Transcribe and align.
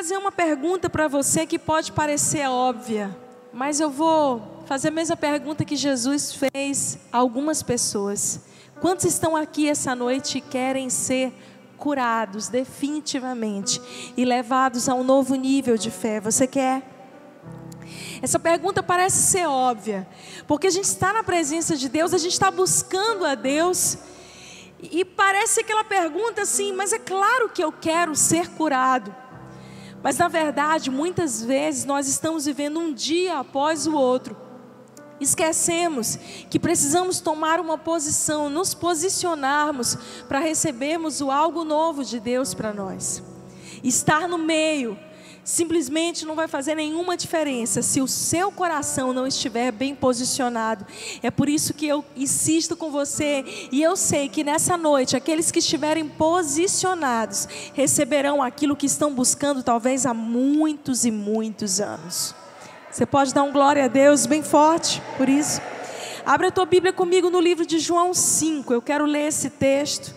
fazer 0.00 0.16
uma 0.16 0.32
pergunta 0.32 0.88
para 0.88 1.08
você 1.08 1.44
que 1.44 1.58
pode 1.58 1.92
parecer 1.92 2.48
óbvia, 2.48 3.14
mas 3.52 3.80
eu 3.80 3.90
vou 3.90 4.62
fazer 4.64 4.88
a 4.88 4.90
mesma 4.90 5.14
pergunta 5.14 5.62
que 5.62 5.76
Jesus 5.76 6.32
fez 6.32 6.98
a 7.12 7.18
algumas 7.18 7.62
pessoas. 7.62 8.40
Quantos 8.80 9.04
estão 9.04 9.36
aqui 9.36 9.68
essa 9.68 9.94
noite 9.94 10.38
e 10.38 10.40
querem 10.40 10.88
ser 10.88 11.34
curados 11.76 12.48
definitivamente 12.48 13.78
e 14.16 14.24
levados 14.24 14.88
a 14.88 14.94
um 14.94 15.04
novo 15.04 15.34
nível 15.34 15.76
de 15.76 15.90
fé? 15.90 16.18
Você 16.18 16.46
quer? 16.46 16.82
Essa 18.22 18.38
pergunta 18.38 18.82
parece 18.82 19.18
ser 19.18 19.46
óbvia, 19.46 20.08
porque 20.46 20.68
a 20.68 20.70
gente 20.70 20.84
está 20.84 21.12
na 21.12 21.22
presença 21.22 21.76
de 21.76 21.90
Deus, 21.90 22.14
a 22.14 22.18
gente 22.18 22.32
está 22.32 22.50
buscando 22.50 23.26
a 23.26 23.34
Deus, 23.34 23.98
e 24.80 25.04
parece 25.04 25.60
aquela 25.60 25.84
pergunta 25.84 26.40
assim, 26.40 26.72
mas 26.72 26.90
é 26.90 26.98
claro 26.98 27.50
que 27.50 27.62
eu 27.62 27.70
quero 27.70 28.16
ser 28.16 28.48
curado. 28.52 29.19
Mas 30.02 30.16
na 30.18 30.28
verdade, 30.28 30.90
muitas 30.90 31.42
vezes 31.42 31.84
nós 31.84 32.08
estamos 32.08 32.46
vivendo 32.46 32.80
um 32.80 32.92
dia 32.92 33.38
após 33.38 33.86
o 33.86 33.94
outro. 33.94 34.36
Esquecemos 35.20 36.18
que 36.48 36.58
precisamos 36.58 37.20
tomar 37.20 37.60
uma 37.60 37.76
posição, 37.76 38.48
nos 38.48 38.72
posicionarmos 38.72 39.96
para 40.26 40.38
recebermos 40.38 41.20
o 41.20 41.30
algo 41.30 41.62
novo 41.62 42.02
de 42.02 42.18
Deus 42.18 42.54
para 42.54 42.72
nós. 42.72 43.22
Estar 43.84 44.26
no 44.26 44.38
meio 44.38 44.98
simplesmente 45.44 46.24
não 46.24 46.34
vai 46.34 46.46
fazer 46.46 46.74
nenhuma 46.74 47.16
diferença 47.16 47.82
se 47.82 48.00
o 48.00 48.08
seu 48.08 48.52
coração 48.52 49.12
não 49.12 49.26
estiver 49.26 49.72
bem 49.72 49.94
posicionado. 49.94 50.86
É 51.22 51.30
por 51.30 51.48
isso 51.48 51.74
que 51.74 51.86
eu 51.86 52.04
insisto 52.16 52.76
com 52.76 52.90
você 52.90 53.44
e 53.72 53.82
eu 53.82 53.96
sei 53.96 54.28
que 54.28 54.44
nessa 54.44 54.76
noite 54.76 55.16
aqueles 55.16 55.50
que 55.50 55.58
estiverem 55.58 56.08
posicionados 56.08 57.48
receberão 57.74 58.42
aquilo 58.42 58.76
que 58.76 58.86
estão 58.86 59.12
buscando 59.14 59.62
talvez 59.62 60.06
há 60.06 60.14
muitos 60.14 61.04
e 61.04 61.10
muitos 61.10 61.80
anos. 61.80 62.34
Você 62.90 63.06
pode 63.06 63.32
dar 63.32 63.42
um 63.42 63.52
glória 63.52 63.84
a 63.84 63.88
Deus 63.88 64.26
bem 64.26 64.42
forte 64.42 65.00
por 65.16 65.28
isso. 65.28 65.60
Abra 66.24 66.48
a 66.48 66.50
tua 66.50 66.66
Bíblia 66.66 66.92
comigo 66.92 67.30
no 67.30 67.40
livro 67.40 67.64
de 67.64 67.78
João 67.78 68.12
5. 68.12 68.72
Eu 68.72 68.82
quero 68.82 69.06
ler 69.06 69.28
esse 69.28 69.48
texto. 69.48 70.14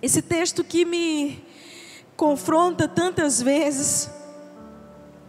Esse 0.00 0.20
texto 0.20 0.64
que 0.64 0.84
me 0.84 1.44
confronta 2.22 2.86
tantas 2.86 3.42
vezes, 3.42 4.08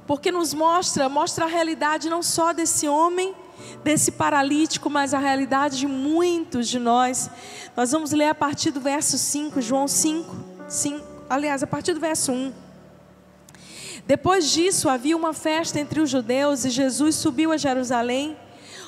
porque 0.06 0.32
nos 0.32 0.54
mostra, 0.54 1.10
mostra 1.10 1.46
a 1.46 1.48
realidade 1.48 2.08
não 2.08 2.22
só 2.22 2.54
desse 2.54 2.88
homem, 2.88 3.34
desse 3.84 4.12
paralítico, 4.12 4.92
mas 4.92 5.12
a 5.12 5.18
realidade 5.18 5.80
de 5.80 5.88
muitos 5.88 6.68
de 6.68 6.78
nós. 6.78 7.32
Nós 7.76 7.92
vamos 7.92 8.12
ler 8.12 8.28
a 8.28 8.36
partir 8.36 8.70
do 8.70 8.80
verso 8.80 9.18
5, 9.18 9.60
João 9.60 9.88
5, 9.88 10.36
5 10.68 11.04
aliás, 11.28 11.64
a 11.64 11.68
partir 11.68 11.96
do 11.96 12.00
verso 12.00 12.32
1. 12.32 12.54
Depois 14.06 14.52
disso, 14.52 14.88
havia 14.88 15.18
uma 15.18 15.34
festa 15.34 15.80
entre 15.80 16.00
os 16.00 16.12
judeus 16.12 16.64
e 16.64 16.70
Jesus 16.70 17.16
subiu 17.16 17.52
a 17.52 17.58
Jerusalém. 17.58 18.38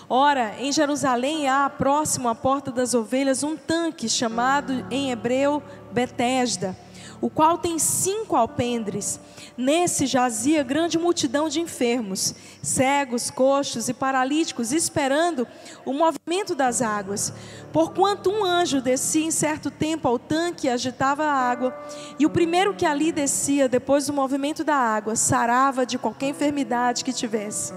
Ora, 0.07 0.53
em 0.59 0.71
Jerusalém 0.71 1.49
há 1.49 1.67
próximo 1.71 2.29
à 2.29 2.35
porta 2.35 2.71
das 2.71 2.93
ovelhas 2.93 3.41
um 3.41 3.57
tanque 3.57 4.07
chamado 4.07 4.85
em 4.91 5.09
hebreu 5.09 5.63
Betesda 5.91 6.84
o 7.25 7.29
qual 7.29 7.57
tem 7.57 7.79
cinco 7.79 8.35
alpendres. 8.35 9.19
Nesse 9.57 10.05
jazia 10.05 10.61
grande 10.61 10.95
multidão 10.99 11.49
de 11.49 11.59
enfermos, 11.59 12.35
cegos, 12.61 13.31
coxos 13.31 13.89
e 13.89 13.95
paralíticos, 13.95 14.71
esperando 14.71 15.47
o 15.83 15.91
movimento 15.91 16.53
das 16.53 16.83
águas. 16.83 17.33
Porquanto 17.73 18.29
um 18.29 18.45
anjo 18.45 18.79
descia 18.79 19.25
em 19.25 19.31
certo 19.31 19.71
tempo 19.71 20.07
ao 20.07 20.19
tanque 20.19 20.67
e 20.67 20.69
agitava 20.69 21.23
a 21.23 21.33
água, 21.33 21.75
e 22.19 22.27
o 22.27 22.29
primeiro 22.29 22.75
que 22.75 22.85
ali 22.85 23.11
descia, 23.11 23.67
depois 23.67 24.05
do 24.05 24.13
movimento 24.13 24.63
da 24.63 24.75
água, 24.75 25.15
sarava 25.15 25.83
de 25.83 25.97
qualquer 25.97 26.27
enfermidade 26.27 27.03
que 27.03 27.11
tivesse. 27.11 27.73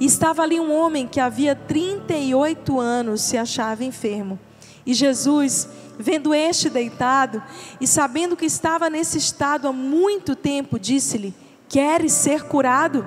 Estava 0.00 0.40
ali 0.40 0.58
um 0.58 0.72
homem 0.72 1.06
que 1.06 1.20
havia 1.20 1.54
38 1.54 2.80
anos 2.80 3.20
se 3.20 3.36
achava 3.36 3.84
enfermo. 3.84 4.38
E 4.86 4.94
Jesus 4.94 5.68
Vendo 5.98 6.32
este 6.32 6.70
deitado 6.70 7.42
e 7.80 7.86
sabendo 7.86 8.36
que 8.36 8.46
estava 8.46 8.88
nesse 8.88 9.18
estado 9.18 9.66
há 9.66 9.72
muito 9.72 10.36
tempo, 10.36 10.78
disse-lhe: 10.78 11.34
Queres 11.68 12.12
ser 12.12 12.44
curado? 12.44 13.06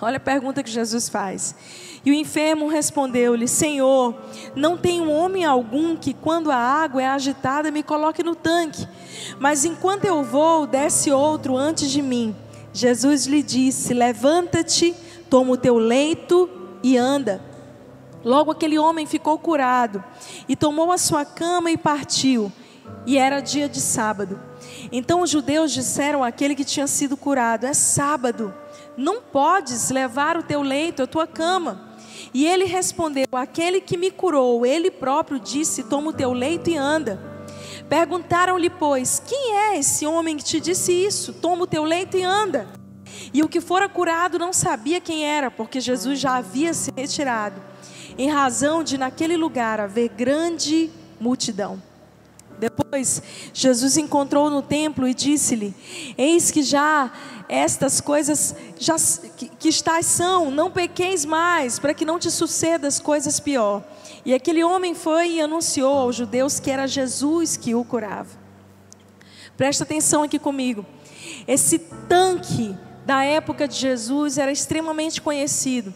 Olha 0.00 0.16
a 0.16 0.20
pergunta 0.20 0.62
que 0.62 0.70
Jesus 0.70 1.08
faz. 1.08 1.54
E 2.04 2.10
o 2.10 2.14
enfermo 2.14 2.68
respondeu-lhe: 2.68 3.46
Senhor, 3.46 4.14
não 4.54 4.76
tenho 4.76 5.10
homem 5.10 5.44
algum 5.44 5.96
que, 5.96 6.14
quando 6.14 6.50
a 6.50 6.56
água 6.56 7.02
é 7.02 7.06
agitada, 7.06 7.70
me 7.70 7.82
coloque 7.82 8.22
no 8.22 8.34
tanque. 8.34 8.86
Mas 9.38 9.64
enquanto 9.64 10.04
eu 10.04 10.22
vou, 10.22 10.66
desce 10.66 11.10
outro 11.10 11.56
antes 11.56 11.90
de 11.90 12.00
mim. 12.00 12.34
Jesus 12.72 13.26
lhe 13.26 13.42
disse: 13.42 13.92
Levanta-te, 13.92 14.94
toma 15.28 15.52
o 15.52 15.56
teu 15.56 15.76
leito 15.76 16.48
e 16.82 16.96
anda. 16.96 17.49
Logo 18.24 18.50
aquele 18.50 18.78
homem 18.78 19.06
ficou 19.06 19.38
curado 19.38 20.02
e 20.48 20.54
tomou 20.54 20.92
a 20.92 20.98
sua 20.98 21.24
cama 21.24 21.70
e 21.70 21.76
partiu. 21.76 22.52
E 23.06 23.16
era 23.16 23.40
dia 23.40 23.68
de 23.68 23.80
sábado. 23.80 24.38
Então 24.92 25.22
os 25.22 25.30
judeus 25.30 25.72
disseram 25.72 26.22
àquele 26.22 26.54
que 26.54 26.64
tinha 26.64 26.86
sido 26.86 27.16
curado: 27.16 27.64
É 27.64 27.72
sábado, 27.72 28.54
não 28.96 29.22
podes 29.22 29.90
levar 29.90 30.36
o 30.36 30.42
teu 30.42 30.60
leito, 30.60 31.02
a 31.02 31.06
tua 31.06 31.26
cama. 31.26 31.88
E 32.34 32.46
ele 32.46 32.64
respondeu: 32.64 33.26
Aquele 33.32 33.80
que 33.80 33.96
me 33.96 34.10
curou, 34.10 34.66
ele 34.66 34.90
próprio 34.90 35.40
disse: 35.40 35.84
Toma 35.84 36.10
o 36.10 36.12
teu 36.12 36.32
leito 36.32 36.68
e 36.68 36.76
anda. 36.76 37.30
Perguntaram-lhe, 37.88 38.70
pois, 38.70 39.20
quem 39.26 39.56
é 39.56 39.78
esse 39.78 40.06
homem 40.06 40.36
que 40.36 40.44
te 40.44 40.60
disse 40.60 40.92
isso? 40.92 41.32
Toma 41.32 41.64
o 41.64 41.66
teu 41.66 41.82
leito 41.82 42.16
e 42.16 42.22
anda. 42.22 42.68
E 43.34 43.42
o 43.42 43.48
que 43.48 43.60
fora 43.60 43.88
curado 43.88 44.38
não 44.38 44.52
sabia 44.52 45.00
quem 45.00 45.24
era, 45.24 45.50
porque 45.50 45.80
Jesus 45.80 46.20
já 46.20 46.36
havia 46.36 46.72
se 46.72 46.92
retirado 46.96 47.70
em 48.18 48.30
razão 48.30 48.82
de 48.82 48.98
naquele 48.98 49.36
lugar 49.36 49.80
haver 49.80 50.08
grande 50.10 50.90
multidão. 51.18 51.82
Depois, 52.58 53.22
Jesus 53.54 53.96
encontrou 53.96 54.50
no 54.50 54.60
templo 54.60 55.08
e 55.08 55.14
disse-lhe: 55.14 55.74
Eis 56.18 56.50
que 56.50 56.62
já 56.62 57.10
estas 57.48 58.00
coisas 58.00 58.54
já, 58.78 58.96
que, 59.36 59.48
que 59.48 59.68
estás 59.68 60.04
são, 60.06 60.50
não 60.50 60.70
pequeis 60.70 61.24
mais, 61.24 61.78
para 61.78 61.94
que 61.94 62.04
não 62.04 62.18
te 62.18 62.30
sucedas 62.30 63.00
coisas 63.00 63.40
pior. 63.40 63.82
E 64.24 64.34
aquele 64.34 64.62
homem 64.62 64.94
foi 64.94 65.32
e 65.32 65.40
anunciou 65.40 65.98
aos 65.98 66.16
judeus 66.16 66.60
que 66.60 66.70
era 66.70 66.86
Jesus 66.86 67.56
que 67.56 67.74
o 67.74 67.82
curava. 67.82 68.38
Presta 69.56 69.84
atenção 69.84 70.22
aqui 70.22 70.38
comigo. 70.38 70.84
Esse 71.48 71.78
tanque 71.78 72.76
da 73.06 73.24
época 73.24 73.66
de 73.66 73.76
Jesus 73.76 74.38
era 74.38 74.52
extremamente 74.52 75.20
conhecido. 75.20 75.92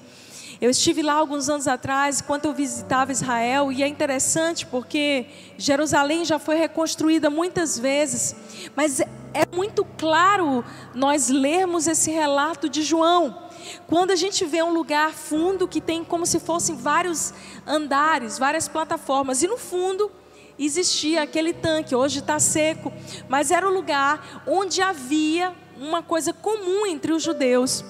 Eu 0.65 0.71
estive 0.71 1.03
lá 1.03 1.13
alguns 1.13 1.51
anos 1.51 1.69
atrás, 1.69 2.23
enquanto 2.23 2.47
eu 2.47 2.55
visitava 2.55 3.13
Israel, 3.13 3.71
e 3.71 3.83
é 3.83 3.87
interessante 3.87 4.65
porque 4.65 5.27
Jerusalém 5.59 6.25
já 6.25 6.39
foi 6.39 6.57
reconstruída 6.57 7.29
muitas 7.29 7.79
vezes, 7.79 8.35
mas 8.75 8.99
é 8.99 9.45
muito 9.55 9.85
claro 9.99 10.65
nós 10.95 11.29
lermos 11.29 11.87
esse 11.87 12.11
relato 12.11 12.67
de 12.67 12.81
João. 12.83 13.43
Quando 13.87 14.11
a 14.13 14.17
gente 14.17 14.43
vê 14.47 14.63
um 14.63 14.73
lugar 14.73 15.13
fundo 15.13 15.69
que 15.69 15.83
tem 15.83 16.03
como 16.03 16.25
se 16.25 16.41
fossem 16.41 16.75
vários 16.75 17.35
andares, 17.67 18.39
várias 18.39 18.67
plataformas, 18.67 19.43
e 19.43 19.47
no 19.47 19.59
fundo 19.59 20.11
existia 20.59 21.25
aquele 21.25 21.53
tanque, 21.53 21.95
hoje 21.95 22.21
está 22.21 22.39
seco, 22.39 22.91
mas 23.29 23.51
era 23.51 23.69
o 23.69 23.71
lugar 23.71 24.43
onde 24.47 24.81
havia 24.81 25.53
uma 25.77 26.03
coisa 26.03 26.33
comum 26.33 26.87
entre 26.87 27.13
os 27.13 27.23
judeus 27.23 27.85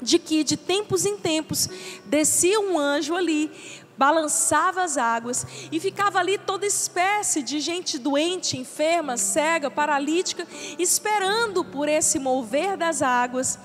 de 0.00 0.18
que 0.18 0.44
de 0.44 0.56
tempos 0.56 1.04
em 1.04 1.16
tempos 1.16 1.68
descia 2.04 2.60
um 2.60 2.78
anjo 2.78 3.14
ali, 3.14 3.50
balançava 3.96 4.84
as 4.84 4.96
águas 4.96 5.44
e 5.72 5.80
ficava 5.80 6.20
ali 6.20 6.38
toda 6.38 6.64
espécie 6.64 7.42
de 7.42 7.58
gente 7.58 7.98
doente, 7.98 8.56
enferma, 8.56 9.16
cega, 9.16 9.68
paralítica, 9.68 10.46
esperando 10.78 11.64
por 11.64 11.88
esse 11.88 12.20
mover 12.20 12.76
das 12.76 13.02
águas, 13.02 13.58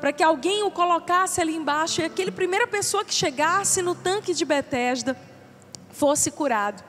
para 0.00 0.12
que 0.12 0.22
alguém 0.22 0.62
o 0.62 0.70
colocasse 0.70 1.40
ali 1.42 1.54
embaixo 1.54 2.00
e 2.00 2.04
aquele 2.04 2.30
primeira 2.30 2.66
pessoa 2.66 3.04
que 3.04 3.12
chegasse 3.12 3.82
no 3.82 3.94
tanque 3.94 4.32
de 4.32 4.44
Betesda 4.46 5.16
fosse 5.90 6.30
curado. 6.30 6.82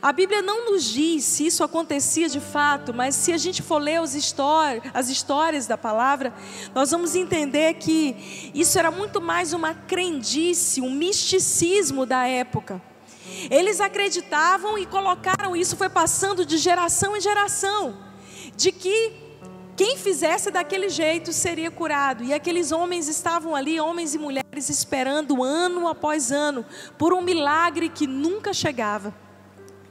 A 0.00 0.12
Bíblia 0.12 0.40
não 0.40 0.70
nos 0.70 0.84
diz 0.84 1.24
se 1.24 1.46
isso 1.46 1.62
acontecia 1.62 2.28
de 2.28 2.40
fato, 2.40 2.94
mas 2.94 3.14
se 3.14 3.32
a 3.32 3.36
gente 3.36 3.60
for 3.60 3.78
ler 3.78 4.00
as 4.00 5.08
histórias 5.08 5.66
da 5.66 5.76
palavra, 5.76 6.32
nós 6.74 6.90
vamos 6.90 7.14
entender 7.14 7.74
que 7.74 8.50
isso 8.54 8.78
era 8.78 8.90
muito 8.90 9.20
mais 9.20 9.52
uma 9.52 9.74
crendice, 9.74 10.80
um 10.80 10.90
misticismo 10.90 12.06
da 12.06 12.26
época. 12.26 12.80
Eles 13.50 13.80
acreditavam 13.80 14.78
e 14.78 14.86
colocaram 14.86 15.54
isso, 15.54 15.76
foi 15.76 15.88
passando 15.88 16.44
de 16.46 16.56
geração 16.58 17.16
em 17.16 17.20
geração, 17.20 17.96
de 18.56 18.72
que 18.72 19.12
quem 19.76 19.96
fizesse 19.96 20.50
daquele 20.50 20.88
jeito 20.88 21.32
seria 21.32 21.70
curado. 21.70 22.22
E 22.22 22.32
aqueles 22.32 22.72
homens 22.72 23.08
estavam 23.08 23.54
ali, 23.54 23.80
homens 23.80 24.14
e 24.14 24.18
mulheres, 24.18 24.68
esperando 24.68 25.42
ano 25.42 25.88
após 25.88 26.30
ano, 26.30 26.64
por 26.98 27.12
um 27.12 27.22
milagre 27.22 27.88
que 27.88 28.06
nunca 28.06 28.52
chegava 28.52 29.14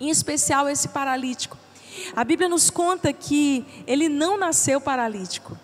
em 0.02 0.10
especial 0.10 0.68
esse 0.68 0.90
paralítico. 0.90 1.58
A 2.16 2.24
Bíblia 2.24 2.50
nos 2.50 2.70
conta 2.70 3.14
que 3.14 3.66
ele 3.86 4.10
não 4.10 4.38
nasceu 4.38 4.82
paralítico. 4.82 5.58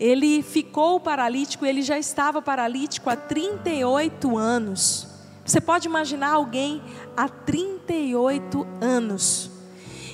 ele 0.00 0.42
ficou 0.42 0.98
paralítico, 0.98 1.64
ele 1.64 1.80
já 1.82 1.98
estava 1.98 2.42
paralítico 2.42 3.10
há 3.10 3.16
38 3.16 4.36
anos. 4.36 5.06
Você 5.44 5.60
pode 5.60 5.86
imaginar 5.86 6.30
alguém 6.32 6.82
há 7.16 7.28
38 7.28 8.66
anos 8.80 9.50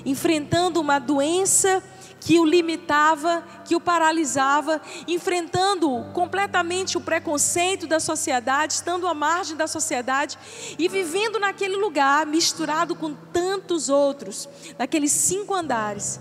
enfrentando 0.04 0.80
uma 0.80 0.98
doença 0.98 1.82
que 2.24 2.38
o 2.38 2.44
limitava, 2.44 3.42
que 3.64 3.74
o 3.74 3.80
paralisava, 3.80 4.80
enfrentando 5.08 6.04
completamente 6.12 6.96
o 6.96 7.00
preconceito 7.00 7.84
da 7.84 7.98
sociedade, 7.98 8.74
estando 8.74 9.08
à 9.08 9.14
margem 9.14 9.56
da 9.56 9.66
sociedade 9.66 10.38
e 10.78 10.88
vivendo 10.88 11.40
naquele 11.40 11.74
lugar 11.76 12.24
misturado 12.24 12.94
com 12.94 13.12
tantos 13.12 13.88
outros, 13.88 14.48
naqueles 14.78 15.10
cinco 15.10 15.52
andares. 15.52 16.20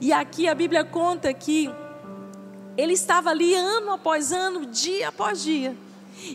E 0.00 0.10
aqui 0.10 0.48
a 0.48 0.54
Bíblia 0.54 0.84
conta 0.84 1.32
que 1.34 1.70
ele 2.74 2.94
estava 2.94 3.28
ali 3.28 3.54
ano 3.54 3.92
após 3.92 4.32
ano, 4.32 4.64
dia 4.64 5.08
após 5.08 5.42
dia. 5.42 5.76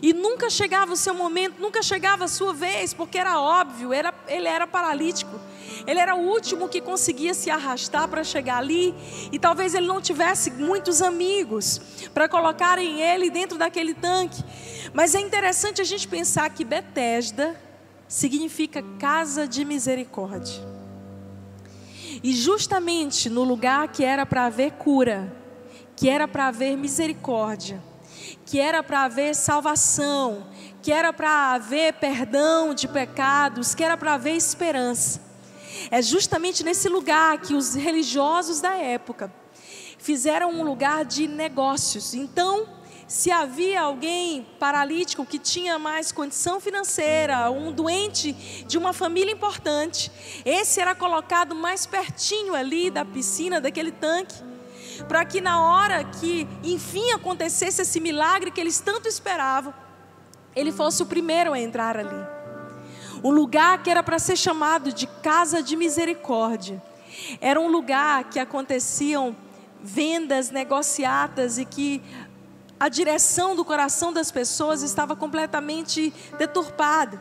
E 0.00 0.12
nunca 0.12 0.48
chegava 0.48 0.92
o 0.92 0.96
seu 0.96 1.14
momento, 1.14 1.60
nunca 1.60 1.82
chegava 1.82 2.26
a 2.26 2.28
sua 2.28 2.52
vez, 2.52 2.94
porque 2.94 3.18
era 3.18 3.40
óbvio, 3.40 3.92
era, 3.92 4.14
ele 4.28 4.46
era 4.46 4.64
paralítico. 4.64 5.40
Ele 5.86 5.98
era 5.98 6.14
o 6.14 6.20
último 6.20 6.68
que 6.68 6.80
conseguia 6.80 7.34
se 7.34 7.50
arrastar 7.50 8.08
para 8.08 8.24
chegar 8.24 8.58
ali, 8.58 8.94
e 9.32 9.38
talvez 9.38 9.74
ele 9.74 9.86
não 9.86 10.00
tivesse 10.00 10.50
muitos 10.50 11.02
amigos 11.02 11.80
para 12.12 12.28
colocarem 12.28 13.00
ele 13.00 13.30
dentro 13.30 13.58
daquele 13.58 13.94
tanque. 13.94 14.42
Mas 14.92 15.14
é 15.14 15.20
interessante 15.20 15.80
a 15.80 15.84
gente 15.84 16.08
pensar 16.08 16.48
que 16.50 16.64
Betesda 16.64 17.58
significa 18.06 18.82
casa 18.98 19.46
de 19.46 19.64
misericórdia. 19.64 20.62
E 22.22 22.32
justamente 22.32 23.28
no 23.28 23.44
lugar 23.44 23.88
que 23.88 24.04
era 24.04 24.26
para 24.26 24.46
haver 24.46 24.72
cura, 24.72 25.32
que 25.94 26.08
era 26.08 26.26
para 26.26 26.48
haver 26.48 26.76
misericórdia, 26.76 27.82
que 28.44 28.58
era 28.58 28.82
para 28.82 29.02
haver 29.02 29.34
salvação, 29.34 30.46
que 30.82 30.90
era 30.90 31.12
para 31.12 31.52
haver 31.54 31.92
perdão 31.94 32.72
de 32.72 32.88
pecados, 32.88 33.74
que 33.74 33.84
era 33.84 33.96
para 33.96 34.14
haver 34.14 34.34
esperança. 34.34 35.27
É 35.90 36.02
justamente 36.02 36.64
nesse 36.64 36.88
lugar 36.88 37.38
que 37.38 37.54
os 37.54 37.74
religiosos 37.74 38.60
da 38.60 38.74
época 38.74 39.32
fizeram 39.98 40.50
um 40.50 40.62
lugar 40.62 41.04
de 41.04 41.26
negócios. 41.26 42.14
Então, 42.14 42.66
se 43.06 43.30
havia 43.30 43.80
alguém 43.80 44.46
paralítico 44.58 45.24
que 45.24 45.38
tinha 45.38 45.78
mais 45.78 46.12
condição 46.12 46.60
financeira, 46.60 47.50
um 47.50 47.72
doente 47.72 48.32
de 48.66 48.76
uma 48.76 48.92
família 48.92 49.32
importante, 49.32 50.12
esse 50.44 50.78
era 50.80 50.94
colocado 50.94 51.54
mais 51.54 51.86
pertinho 51.86 52.54
ali 52.54 52.90
da 52.90 53.04
piscina, 53.04 53.60
daquele 53.60 53.90
tanque, 53.90 54.36
para 55.08 55.24
que 55.24 55.40
na 55.40 55.62
hora 55.62 56.04
que 56.04 56.46
enfim 56.62 57.12
acontecesse 57.12 57.80
esse 57.80 57.98
milagre 57.98 58.50
que 58.50 58.60
eles 58.60 58.78
tanto 58.78 59.08
esperavam, 59.08 59.72
ele 60.54 60.70
fosse 60.70 61.02
o 61.02 61.06
primeiro 61.06 61.52
a 61.52 61.60
entrar 61.60 61.96
ali. 61.96 62.37
Um 63.22 63.30
lugar 63.30 63.82
que 63.82 63.90
era 63.90 64.02
para 64.02 64.18
ser 64.18 64.36
chamado 64.36 64.92
de 64.92 65.06
casa 65.06 65.62
de 65.62 65.76
misericórdia. 65.76 66.82
Era 67.40 67.60
um 67.60 67.68
lugar 67.68 68.24
que 68.24 68.38
aconteciam 68.38 69.36
vendas, 69.82 70.50
negociatas 70.50 71.58
e 71.58 71.64
que 71.64 72.02
a 72.78 72.88
direção 72.88 73.56
do 73.56 73.64
coração 73.64 74.12
das 74.12 74.30
pessoas 74.30 74.82
estava 74.82 75.16
completamente 75.16 76.12
deturpada. 76.38 77.20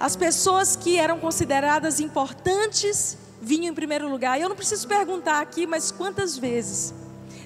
As 0.00 0.16
pessoas 0.16 0.76
que 0.76 0.96
eram 0.96 1.18
consideradas 1.18 2.00
importantes 2.00 3.18
vinham 3.40 3.72
em 3.72 3.74
primeiro 3.74 4.08
lugar. 4.08 4.40
Eu 4.40 4.48
não 4.48 4.56
preciso 4.56 4.88
perguntar 4.88 5.40
aqui, 5.40 5.66
mas 5.66 5.90
quantas 5.90 6.38
vezes 6.38 6.94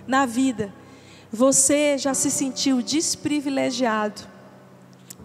na 0.06 0.25
vida 0.25 0.73
você 1.33 1.99
já 1.99 2.15
se 2.15 2.31
sentiu 2.31 2.81
desprivilegiado? 2.81 4.23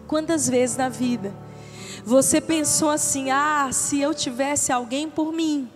Quantas 0.08 0.50
vezes 0.50 0.76
na 0.76 0.90
vida 0.90 1.34
você 2.06 2.42
pensou 2.42 2.90
assim: 2.90 3.32
ah, 3.32 3.70
se 3.72 4.00
eu 4.00 4.14
tivesse 4.14 4.72
alguém 4.72 5.10
por 5.10 5.32
mim. 5.32 5.70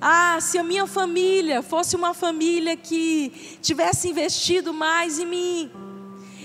Ah, 0.00 0.38
se 0.40 0.58
a 0.58 0.62
minha 0.62 0.86
família 0.86 1.62
fosse 1.62 1.96
uma 1.96 2.14
família 2.14 2.76
que 2.76 3.58
tivesse 3.60 4.08
investido 4.08 4.72
mais 4.72 5.18
em 5.18 5.26
mim. 5.26 5.70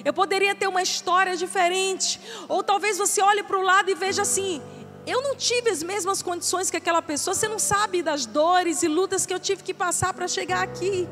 Eu 0.04 0.14
poderia 0.14 0.56
ter 0.56 0.68
uma 0.68 0.82
história 0.82 1.38
diferente. 1.38 2.20
Ou 2.48 2.64
talvez 2.64 2.98
você 2.98 3.22
olhe 3.22 3.44
para 3.44 3.58
o 3.58 3.62
lado 3.62 3.90
e 3.90 3.96
veja 3.96 4.22
assim: 4.24 4.62
eu 5.06 5.22
não 5.22 5.36
tive 5.36 5.70
as 5.70 5.84
mesmas 5.84 6.22
condições 6.22 6.70
que 6.70 6.78
aquela 6.78 7.02
pessoa, 7.02 7.36
você 7.36 7.48
não 7.48 7.60
sabe 7.60 8.02
das 8.02 8.26
dores 8.26 8.84
e 8.84 8.88
lutas 8.88 9.26
que 9.26 9.34
eu 9.34 9.40
tive 9.40 9.62
que 9.62 9.74
passar 9.74 10.14
para 10.14 10.28
chegar 10.28 10.64
aqui. 10.64 11.08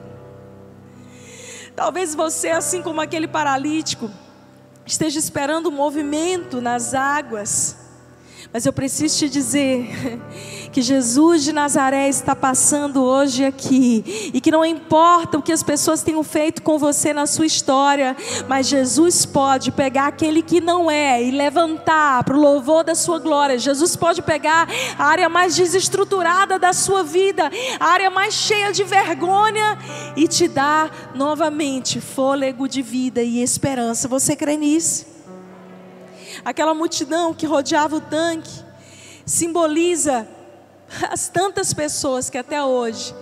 Talvez 1.75 2.15
você, 2.15 2.49
assim 2.49 2.81
como 2.81 3.01
aquele 3.01 3.27
paralítico, 3.27 4.09
esteja 4.85 5.19
esperando 5.19 5.69
um 5.69 5.71
movimento 5.71 6.61
nas 6.61 6.93
águas. 6.93 7.80
Mas 8.53 8.65
eu 8.65 8.73
preciso 8.73 9.17
te 9.17 9.29
dizer 9.29 9.89
que 10.73 10.81
Jesus 10.81 11.43
de 11.43 11.53
Nazaré 11.53 12.09
está 12.09 12.35
passando 12.35 13.01
hoje 13.01 13.45
aqui 13.45 14.31
e 14.33 14.41
que 14.41 14.51
não 14.51 14.65
importa 14.65 15.37
o 15.37 15.41
que 15.41 15.53
as 15.53 15.63
pessoas 15.63 16.03
tenham 16.03 16.21
feito 16.21 16.61
com 16.61 16.77
você 16.77 17.13
na 17.13 17.25
sua 17.25 17.45
história, 17.45 18.15
mas 18.49 18.67
Jesus 18.67 19.25
pode 19.25 19.71
pegar 19.71 20.07
aquele 20.07 20.41
que 20.41 20.59
não 20.59 20.91
é 20.91 21.23
e 21.23 21.31
levantar 21.31 22.25
para 22.25 22.35
o 22.35 22.41
louvor 22.41 22.83
da 22.83 22.93
sua 22.93 23.19
glória. 23.19 23.57
Jesus 23.57 23.95
pode 23.95 24.21
pegar 24.21 24.67
a 24.99 25.05
área 25.05 25.29
mais 25.29 25.55
desestruturada 25.55 26.59
da 26.59 26.73
sua 26.73 27.03
vida, 27.03 27.49
a 27.79 27.85
área 27.85 28.09
mais 28.09 28.33
cheia 28.33 28.73
de 28.73 28.83
vergonha 28.83 29.77
e 30.15 30.27
te 30.27 30.49
dar 30.49 31.11
novamente 31.15 32.01
fôlego 32.01 32.67
de 32.67 32.81
vida 32.81 33.21
e 33.21 33.41
esperança. 33.41 34.09
Você 34.09 34.35
crê 34.35 34.57
nisso? 34.57 35.10
Aquela 36.43 36.73
multidão 36.73 37.33
que 37.33 37.45
rodeava 37.45 37.95
o 37.95 38.01
tanque, 38.01 38.63
simboliza 39.25 40.27
as 41.09 41.29
tantas 41.29 41.73
pessoas 41.73 42.29
que 42.29 42.37
até 42.37 42.63
hoje 42.63 43.13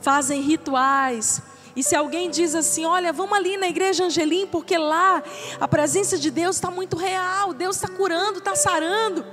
fazem 0.00 0.40
rituais. 0.40 1.42
E 1.74 1.82
se 1.82 1.94
alguém 1.94 2.30
diz 2.30 2.54
assim, 2.54 2.84
olha, 2.86 3.12
vamos 3.12 3.36
ali 3.36 3.56
na 3.56 3.68
igreja 3.68 4.04
Angelim, 4.04 4.46
porque 4.46 4.78
lá 4.78 5.22
a 5.60 5.68
presença 5.68 6.16
de 6.16 6.30
Deus 6.30 6.56
está 6.56 6.70
muito 6.70 6.96
real, 6.96 7.52
Deus 7.52 7.76
está 7.76 7.88
curando, 7.88 8.38
está 8.38 8.54
sarando. 8.54 9.24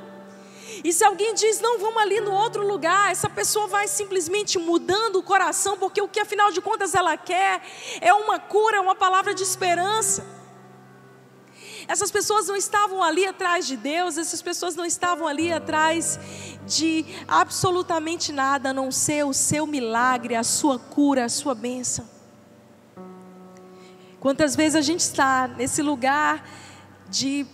E 0.83 0.91
se 0.91 1.03
alguém 1.03 1.33
diz, 1.33 1.61
não, 1.61 1.79
vamos 1.79 2.01
ali 2.01 2.19
no 2.19 2.31
outro 2.31 2.65
lugar, 2.67 3.11
essa 3.11 3.29
pessoa 3.29 3.67
vai 3.67 3.87
simplesmente 3.87 4.57
mudando 4.57 5.17
o 5.17 5.23
coração, 5.23 5.77
porque 5.77 6.01
o 6.01 6.07
que 6.07 6.19
afinal 6.19 6.51
de 6.51 6.59
contas 6.59 6.93
ela 6.95 7.15
quer 7.15 7.61
é 8.01 8.13
uma 8.13 8.39
cura, 8.39 8.81
uma 8.81 8.95
palavra 8.95 9.33
de 9.33 9.43
esperança. 9.43 10.42
Essas 11.87 12.11
pessoas 12.11 12.47
não 12.47 12.55
estavam 12.55 13.03
ali 13.03 13.25
atrás 13.25 13.67
de 13.67 13.75
Deus, 13.75 14.17
essas 14.17 14.41
pessoas 14.41 14.75
não 14.75 14.85
estavam 14.85 15.27
ali 15.27 15.51
atrás 15.51 16.19
de 16.65 17.05
absolutamente 17.27 18.31
nada 18.31 18.69
a 18.69 18.73
não 18.73 18.91
ser 18.91 19.25
o 19.25 19.33
seu 19.33 19.65
milagre, 19.67 20.35
a 20.35 20.43
sua 20.43 20.79
cura, 20.79 21.25
a 21.25 21.29
sua 21.29 21.53
bênção. 21.53 22.07
Quantas 24.19 24.55
vezes 24.55 24.75
a 24.75 24.81
gente 24.81 25.01
está 25.01 25.47
nesse 25.49 25.81
lugar 25.81 26.47
de 27.09 27.45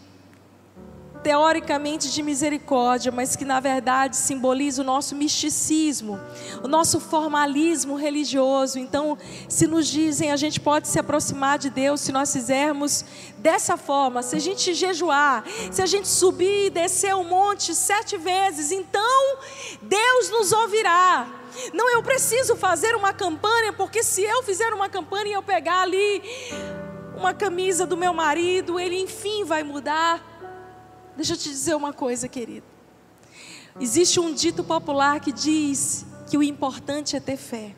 teoricamente 1.23 2.09
de 2.09 2.23
misericórdia, 2.23 3.11
mas 3.11 3.35
que 3.35 3.43
na 3.43 3.59
verdade 3.59 4.15
simboliza 4.15 4.81
o 4.81 4.85
nosso 4.85 5.15
misticismo, 5.15 6.19
o 6.63 6.67
nosso 6.67 6.99
formalismo 6.99 7.95
religioso. 7.95 8.79
Então, 8.79 9.17
se 9.47 9.67
nos 9.67 9.87
dizem 9.87 10.31
a 10.31 10.37
gente 10.37 10.59
pode 10.59 10.87
se 10.87 10.97
aproximar 10.99 11.57
de 11.57 11.69
Deus 11.69 12.01
se 12.01 12.11
nós 12.11 12.31
fizermos 12.31 13.03
dessa 13.37 13.77
forma, 13.77 14.23
se 14.23 14.35
a 14.35 14.39
gente 14.39 14.73
jejuar, 14.73 15.43
se 15.71 15.81
a 15.81 15.85
gente 15.85 16.07
subir 16.07 16.67
e 16.67 16.69
descer 16.69 17.15
o 17.15 17.23
monte 17.23 17.75
sete 17.75 18.17
vezes, 18.17 18.71
então 18.71 19.37
Deus 19.81 20.29
nos 20.29 20.51
ouvirá. 20.51 21.27
Não, 21.73 21.89
eu 21.89 22.01
preciso 22.03 22.55
fazer 22.55 22.95
uma 22.95 23.11
campanha, 23.11 23.73
porque 23.73 24.03
se 24.03 24.23
eu 24.23 24.43
fizer 24.43 24.71
uma 24.73 24.87
campanha 24.87 25.27
e 25.27 25.33
eu 25.33 25.43
pegar 25.43 25.81
ali 25.81 26.21
uma 27.15 27.33
camisa 27.33 27.85
do 27.85 27.97
meu 27.97 28.13
marido, 28.13 28.79
ele 28.79 29.01
enfim 29.01 29.43
vai 29.43 29.63
mudar. 29.63 30.38
Deixa 31.19 31.33
eu 31.33 31.37
te 31.37 31.49
dizer 31.49 31.75
uma 31.75 31.91
coisa, 31.91 32.29
querido. 32.29 32.65
Existe 33.77 34.21
um 34.21 34.33
dito 34.33 34.63
popular 34.63 35.19
que 35.19 35.33
diz 35.33 36.05
que 36.29 36.37
o 36.37 36.41
importante 36.41 37.13
é 37.13 37.19
ter 37.19 37.35
fé. 37.35 37.75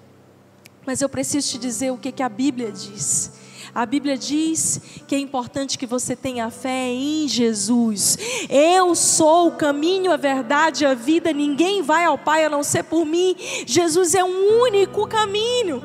Mas 0.86 1.02
eu 1.02 1.10
preciso 1.10 1.50
te 1.50 1.58
dizer 1.58 1.90
o 1.90 1.98
que, 1.98 2.12
que 2.12 2.22
a 2.22 2.30
Bíblia 2.30 2.72
diz. 2.72 3.32
A 3.74 3.84
Bíblia 3.84 4.16
diz 4.16 4.80
que 5.08 5.16
é 5.16 5.18
importante 5.18 5.76
que 5.80 5.88
você 5.88 6.16
tenha 6.16 6.52
fé 6.52 6.90
em 6.90 7.28
Jesus. 7.28 8.16
Eu 8.48 8.94
sou 8.94 9.48
o 9.48 9.56
caminho, 9.58 10.12
a 10.12 10.18
verdade 10.18 10.86
a 10.86 10.94
vida. 10.94 11.34
Ninguém 11.34 11.82
vai 11.82 12.06
ao 12.06 12.20
Pai 12.20 12.46
a 12.46 12.50
não 12.50 12.62
ser 12.62 12.84
por 12.84 13.08
mim. 13.08 13.36
Jesus 13.66 14.14
é 14.14 14.24
um 14.24 14.62
único 14.62 15.08
caminho. 15.08 15.84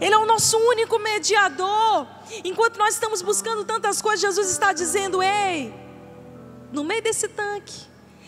Ele 0.00 0.14
é 0.14 0.18
o 0.18 0.24
nosso 0.24 0.56
único 0.56 0.98
mediador. 0.98 2.06
Enquanto 2.42 2.78
nós 2.78 2.94
estamos 2.94 3.20
buscando 3.20 3.62
tantas 3.62 4.00
coisas, 4.00 4.22
Jesus 4.22 4.48
está 4.48 4.72
dizendo: 4.72 5.22
Ei, 5.22 5.83
no 6.74 6.84
meio 6.84 7.02
desse 7.02 7.28
tanque. 7.28 7.86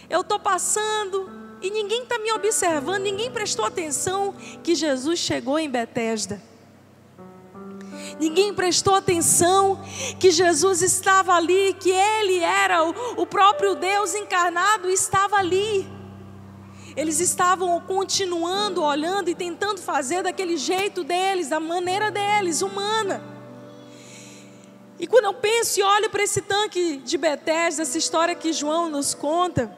Eu 0.09 0.21
estou 0.21 0.39
passando 0.39 1.29
e 1.61 1.71
ninguém 1.71 2.05
está 2.05 2.19
me 2.19 2.33
observando, 2.33 3.03
ninguém 3.03 3.31
prestou 3.31 3.65
atenção 3.65 4.35
que 4.63 4.75
Jesus 4.75 5.19
chegou 5.19 5.59
em 5.59 5.69
Betesda. 5.69 6.41
Ninguém 8.21 8.55
prestou 8.55 8.95
atenção 8.95 9.83
que 10.21 10.31
Jesus 10.31 10.81
estava 10.81 11.35
ali, 11.35 11.75
que 11.75 11.91
Ele 11.91 12.39
era 12.39 12.85
o, 12.85 12.95
o 13.23 13.27
próprio 13.27 13.75
Deus 13.75 14.15
encarnado, 14.15 14.89
estava 14.89 15.37
ali. 15.37 15.87
Eles 16.97 17.21
estavam 17.21 17.79
continuando 17.81 18.83
olhando 18.83 19.29
e 19.29 19.35
tentando 19.35 19.83
fazer 19.83 20.23
daquele 20.23 20.57
jeito 20.57 21.05
deles, 21.05 21.49
da 21.49 21.61
maneira 21.61 22.11
deles, 22.11 22.63
humana. 22.63 23.36
E 24.99 25.07
quando 25.07 25.27
eu 25.27 25.35
penso 25.35 25.79
e 25.79 25.83
olho 25.83 26.09
para 26.09 26.23
esse 26.23 26.41
tanque 26.41 26.97
de 26.99 27.19
Betesda, 27.19 27.83
essa 27.83 27.99
história 27.99 28.35
que 28.35 28.53
João 28.53 28.89
nos 28.89 29.13
conta, 29.13 29.71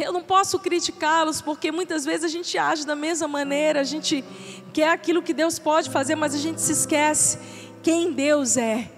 eu 0.00 0.12
não 0.12 0.22
posso 0.22 0.58
criticá-los, 0.58 1.40
porque 1.40 1.70
muitas 1.70 2.04
vezes 2.04 2.24
a 2.24 2.28
gente 2.28 2.58
age 2.58 2.84
da 2.84 2.96
mesma 2.96 3.28
maneira, 3.28 3.80
a 3.80 3.84
gente 3.84 4.24
quer 4.72 4.90
aquilo 4.90 5.22
que 5.22 5.32
Deus 5.32 5.58
pode 5.58 5.90
fazer, 5.90 6.16
mas 6.16 6.34
a 6.34 6.38
gente 6.38 6.60
se 6.60 6.72
esquece 6.72 7.38
quem 7.82 8.12
Deus 8.12 8.56
é. 8.56 8.90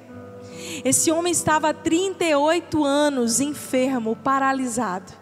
Esse 0.84 1.10
homem 1.10 1.30
estava 1.30 1.70
há 1.70 1.74
38 1.74 2.84
anos 2.84 3.40
enfermo, 3.40 4.16
paralisado, 4.16 5.12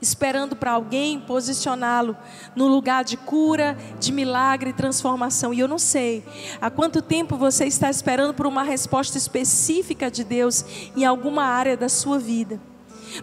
esperando 0.00 0.56
para 0.56 0.72
alguém 0.72 1.20
posicioná-lo 1.20 2.16
no 2.56 2.66
lugar 2.66 3.04
de 3.04 3.16
cura, 3.16 3.76
de 3.98 4.12
milagre 4.12 4.70
e 4.70 4.74
transformação. 4.74 5.52
E 5.52 5.60
eu 5.60 5.68
não 5.68 5.78
sei 5.78 6.24
há 6.60 6.70
quanto 6.70 7.02
tempo 7.02 7.36
você 7.36 7.64
está 7.66 7.90
esperando 7.90 8.34
por 8.34 8.46
uma 8.46 8.62
resposta 8.62 9.18
específica 9.18 10.10
de 10.10 10.24
Deus 10.24 10.64
em 10.96 11.04
alguma 11.04 11.44
área 11.44 11.76
da 11.76 11.88
sua 11.88 12.18
vida. 12.18 12.60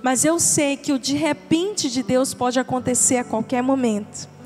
Mas 0.04 0.26
eu 0.26 0.40
sei 0.40 0.76
que 0.78 0.92
o 0.92 1.00
de 1.00 1.16
repente 1.16 1.90
de 1.90 2.04
Deus 2.04 2.34
pode 2.34 2.60
acontecer 2.60 3.18
a 3.18 3.24
qualquer 3.24 3.64
momento. 3.64 4.37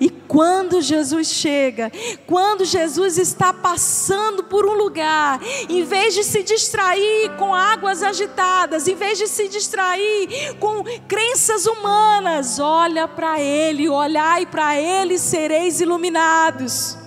E 0.00 0.10
quando 0.10 0.80
Jesus 0.80 1.28
chega, 1.28 1.90
quando 2.26 2.64
Jesus 2.64 3.18
está 3.18 3.52
passando 3.52 4.44
por 4.44 4.66
um 4.66 4.74
lugar, 4.74 5.40
em 5.68 5.84
vez 5.84 6.14
de 6.14 6.24
se 6.24 6.42
distrair 6.42 7.36
com 7.38 7.54
águas 7.54 8.02
agitadas, 8.02 8.88
em 8.88 8.94
vez 8.94 9.18
de 9.18 9.26
se 9.26 9.48
distrair 9.48 10.56
com 10.58 10.82
crenças 11.06 11.66
humanas, 11.66 12.58
olha 12.58 13.06
para 13.06 13.40
Ele, 13.40 13.88
olhai 13.88 14.46
para 14.46 14.78
Ele, 14.80 15.18
sereis 15.18 15.80
iluminados. 15.80 16.98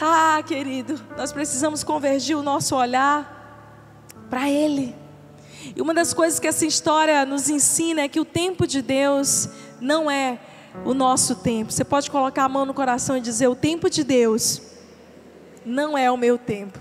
Ah, 0.00 0.42
querido, 0.46 0.98
nós 1.16 1.32
precisamos 1.32 1.84
convergir 1.84 2.36
o 2.36 2.42
nosso 2.42 2.74
olhar 2.74 3.38
para 4.30 4.48
Ele. 4.48 4.94
E 5.76 5.82
uma 5.82 5.92
das 5.92 6.14
coisas 6.14 6.38
que 6.38 6.46
essa 6.46 6.64
história 6.64 7.26
nos 7.26 7.50
ensina 7.50 8.02
é 8.02 8.08
que 8.08 8.18
o 8.18 8.24
tempo 8.24 8.66
de 8.66 8.80
Deus 8.80 9.48
não 9.80 10.10
é 10.10 10.38
o 10.84 10.94
nosso 10.94 11.36
tempo. 11.36 11.72
Você 11.72 11.84
pode 11.84 12.10
colocar 12.10 12.44
a 12.44 12.48
mão 12.48 12.64
no 12.64 12.74
coração 12.74 13.16
e 13.16 13.20
dizer: 13.20 13.48
O 13.48 13.54
tempo 13.54 13.90
de 13.90 14.04
Deus 14.04 14.62
não 15.64 15.96
é 15.96 16.10
o 16.10 16.16
meu 16.16 16.38
tempo. 16.38 16.78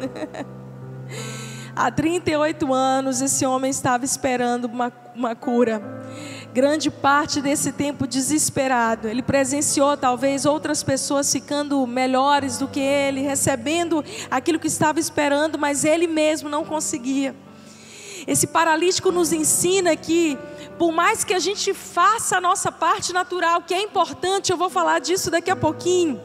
Há 1.76 1.90
38 1.90 2.72
anos, 2.72 3.20
esse 3.20 3.44
homem 3.44 3.68
estava 3.68 4.04
esperando 4.04 4.66
uma, 4.66 4.92
uma 5.14 5.34
cura. 5.34 5.82
Grande 6.52 6.88
parte 6.88 7.40
desse 7.40 7.72
tempo 7.72 8.06
desesperado. 8.06 9.08
Ele 9.08 9.22
presenciou, 9.22 9.96
talvez, 9.96 10.46
outras 10.46 10.84
pessoas 10.84 11.32
ficando 11.32 11.84
melhores 11.84 12.58
do 12.58 12.68
que 12.68 12.78
ele, 12.78 13.22
recebendo 13.22 14.04
aquilo 14.30 14.60
que 14.60 14.68
estava 14.68 15.00
esperando, 15.00 15.58
mas 15.58 15.84
ele 15.84 16.06
mesmo 16.06 16.48
não 16.48 16.64
conseguia. 16.64 17.34
Esse 18.24 18.46
paralítico 18.46 19.10
nos 19.10 19.32
ensina 19.32 19.96
que, 19.96 20.38
por 20.78 20.92
mais 20.92 21.24
que 21.24 21.34
a 21.34 21.38
gente 21.38 21.72
faça 21.72 22.36
a 22.36 22.40
nossa 22.40 22.70
parte 22.70 23.12
natural, 23.12 23.62
que 23.62 23.74
é 23.74 23.82
importante, 23.82 24.50
eu 24.50 24.56
vou 24.56 24.70
falar 24.70 24.98
disso 24.98 25.30
daqui 25.30 25.50
a 25.50 25.56
pouquinho, 25.56 26.20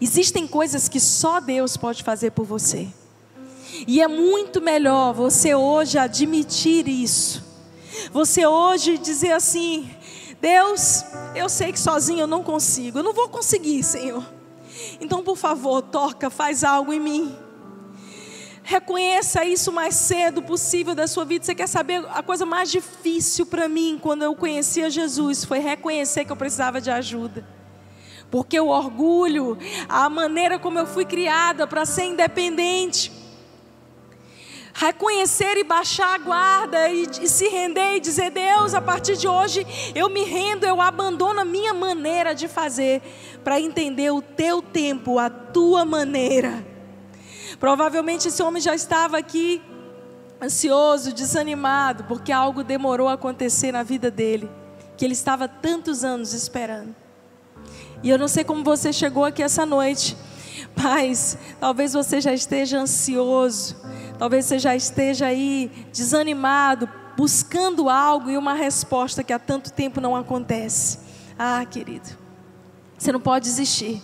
existem 0.00 0.46
coisas 0.46 0.88
que 0.88 1.00
só 1.00 1.40
Deus 1.40 1.76
pode 1.76 2.02
fazer 2.02 2.30
por 2.30 2.44
você. 2.44 2.88
E 3.86 4.00
é 4.00 4.08
muito 4.08 4.60
melhor 4.60 5.12
você 5.12 5.54
hoje 5.54 5.98
admitir 5.98 6.88
isso. 6.88 7.42
Você 8.12 8.46
hoje 8.46 8.98
dizer 8.98 9.32
assim: 9.32 9.90
Deus, 10.40 11.04
eu 11.34 11.48
sei 11.48 11.72
que 11.72 11.80
sozinho 11.80 12.20
eu 12.20 12.26
não 12.26 12.42
consigo, 12.42 12.98
eu 12.98 13.02
não 13.02 13.12
vou 13.12 13.28
conseguir, 13.28 13.82
Senhor. 13.82 14.24
Então, 15.00 15.22
por 15.22 15.36
favor, 15.36 15.82
toca, 15.82 16.30
faz 16.30 16.62
algo 16.62 16.92
em 16.92 17.00
mim. 17.00 17.43
Reconheça 18.66 19.44
isso 19.44 19.70
o 19.70 19.74
mais 19.74 19.94
cedo 19.94 20.40
possível 20.40 20.94
da 20.94 21.06
sua 21.06 21.26
vida. 21.26 21.44
Você 21.44 21.54
quer 21.54 21.68
saber 21.68 22.02
a 22.08 22.22
coisa 22.22 22.46
mais 22.46 22.70
difícil 22.70 23.44
para 23.44 23.68
mim 23.68 23.98
quando 24.00 24.22
eu 24.22 24.34
conhecia 24.34 24.88
Jesus 24.88 25.44
foi 25.44 25.58
reconhecer 25.58 26.24
que 26.24 26.32
eu 26.32 26.36
precisava 26.36 26.80
de 26.80 26.90
ajuda. 26.90 27.46
Porque 28.30 28.58
o 28.58 28.68
orgulho, 28.68 29.58
a 29.86 30.08
maneira 30.08 30.58
como 30.58 30.78
eu 30.78 30.86
fui 30.86 31.04
criada 31.04 31.66
para 31.66 31.84
ser 31.84 32.04
independente, 32.04 33.12
reconhecer 34.72 35.58
e 35.58 35.62
baixar 35.62 36.14
a 36.14 36.18
guarda 36.18 36.88
e, 36.88 37.02
e, 37.20 37.28
se 37.28 37.46
render 37.48 37.96
e 37.96 38.00
dizer: 38.00 38.30
Deus, 38.30 38.72
a 38.72 38.80
partir 38.80 39.18
de 39.18 39.28
hoje 39.28 39.66
eu 39.94 40.08
me 40.08 40.24
rendo, 40.24 40.64
eu 40.64 40.80
abandono 40.80 41.40
a 41.40 41.44
minha 41.44 41.74
maneira 41.74 42.34
de 42.34 42.48
fazer 42.48 43.02
para 43.44 43.60
entender 43.60 44.10
o 44.10 44.22
teu 44.22 44.62
tempo, 44.62 45.18
a 45.18 45.28
tua 45.28 45.84
maneira. 45.84 46.73
Provavelmente 47.64 48.28
esse 48.28 48.42
homem 48.42 48.60
já 48.60 48.74
estava 48.74 49.16
aqui 49.16 49.62
ansioso, 50.38 51.14
desanimado, 51.14 52.04
porque 52.04 52.30
algo 52.30 52.62
demorou 52.62 53.08
a 53.08 53.14
acontecer 53.14 53.72
na 53.72 53.82
vida 53.82 54.10
dele, 54.10 54.50
que 54.98 55.02
ele 55.02 55.14
estava 55.14 55.48
tantos 55.48 56.04
anos 56.04 56.34
esperando. 56.34 56.94
E 58.02 58.10
eu 58.10 58.18
não 58.18 58.28
sei 58.28 58.44
como 58.44 58.62
você 58.62 58.92
chegou 58.92 59.24
aqui 59.24 59.42
essa 59.42 59.64
noite, 59.64 60.14
mas 60.76 61.38
talvez 61.58 61.94
você 61.94 62.20
já 62.20 62.34
esteja 62.34 62.80
ansioso, 62.80 63.76
talvez 64.18 64.44
você 64.44 64.58
já 64.58 64.76
esteja 64.76 65.24
aí 65.24 65.70
desanimado, 65.90 66.86
buscando 67.16 67.88
algo 67.88 68.30
e 68.30 68.36
uma 68.36 68.52
resposta 68.52 69.24
que 69.24 69.32
há 69.32 69.38
tanto 69.38 69.72
tempo 69.72 70.02
não 70.02 70.14
acontece. 70.14 70.98
Ah, 71.38 71.64
querido, 71.64 72.10
você 72.98 73.10
não 73.10 73.20
pode 73.20 73.46
desistir. 73.46 74.02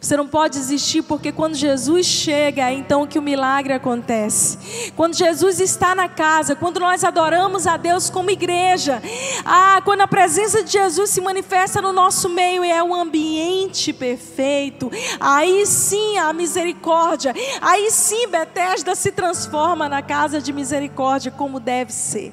Você 0.00 0.16
não 0.16 0.28
pode 0.28 0.58
desistir 0.58 1.02
porque 1.02 1.32
quando 1.32 1.54
Jesus 1.54 2.06
chega, 2.06 2.70
é 2.70 2.72
então 2.72 3.06
que 3.06 3.18
o 3.18 3.22
milagre 3.22 3.72
acontece. 3.72 4.92
Quando 4.96 5.14
Jesus 5.14 5.60
está 5.60 5.94
na 5.94 6.08
casa, 6.08 6.54
quando 6.54 6.78
nós 6.78 7.02
adoramos 7.02 7.66
a 7.66 7.76
Deus 7.76 8.08
como 8.08 8.30
igreja, 8.30 9.02
ah, 9.44 9.80
quando 9.84 10.02
a 10.02 10.08
presença 10.08 10.62
de 10.62 10.70
Jesus 10.70 11.10
se 11.10 11.20
manifesta 11.20 11.82
no 11.82 11.92
nosso 11.92 12.28
meio 12.28 12.64
e 12.64 12.70
é 12.70 12.82
um 12.82 12.94
ambiente 12.94 13.92
perfeito, 13.92 14.90
aí 15.18 15.66
sim 15.66 16.16
a 16.18 16.32
misericórdia, 16.32 17.34
aí 17.60 17.90
sim 17.90 18.28
Betesda 18.28 18.94
se 18.94 19.10
transforma 19.10 19.88
na 19.88 20.00
casa 20.00 20.40
de 20.40 20.52
misericórdia 20.52 21.32
como 21.32 21.58
deve 21.58 21.92
ser. 21.92 22.32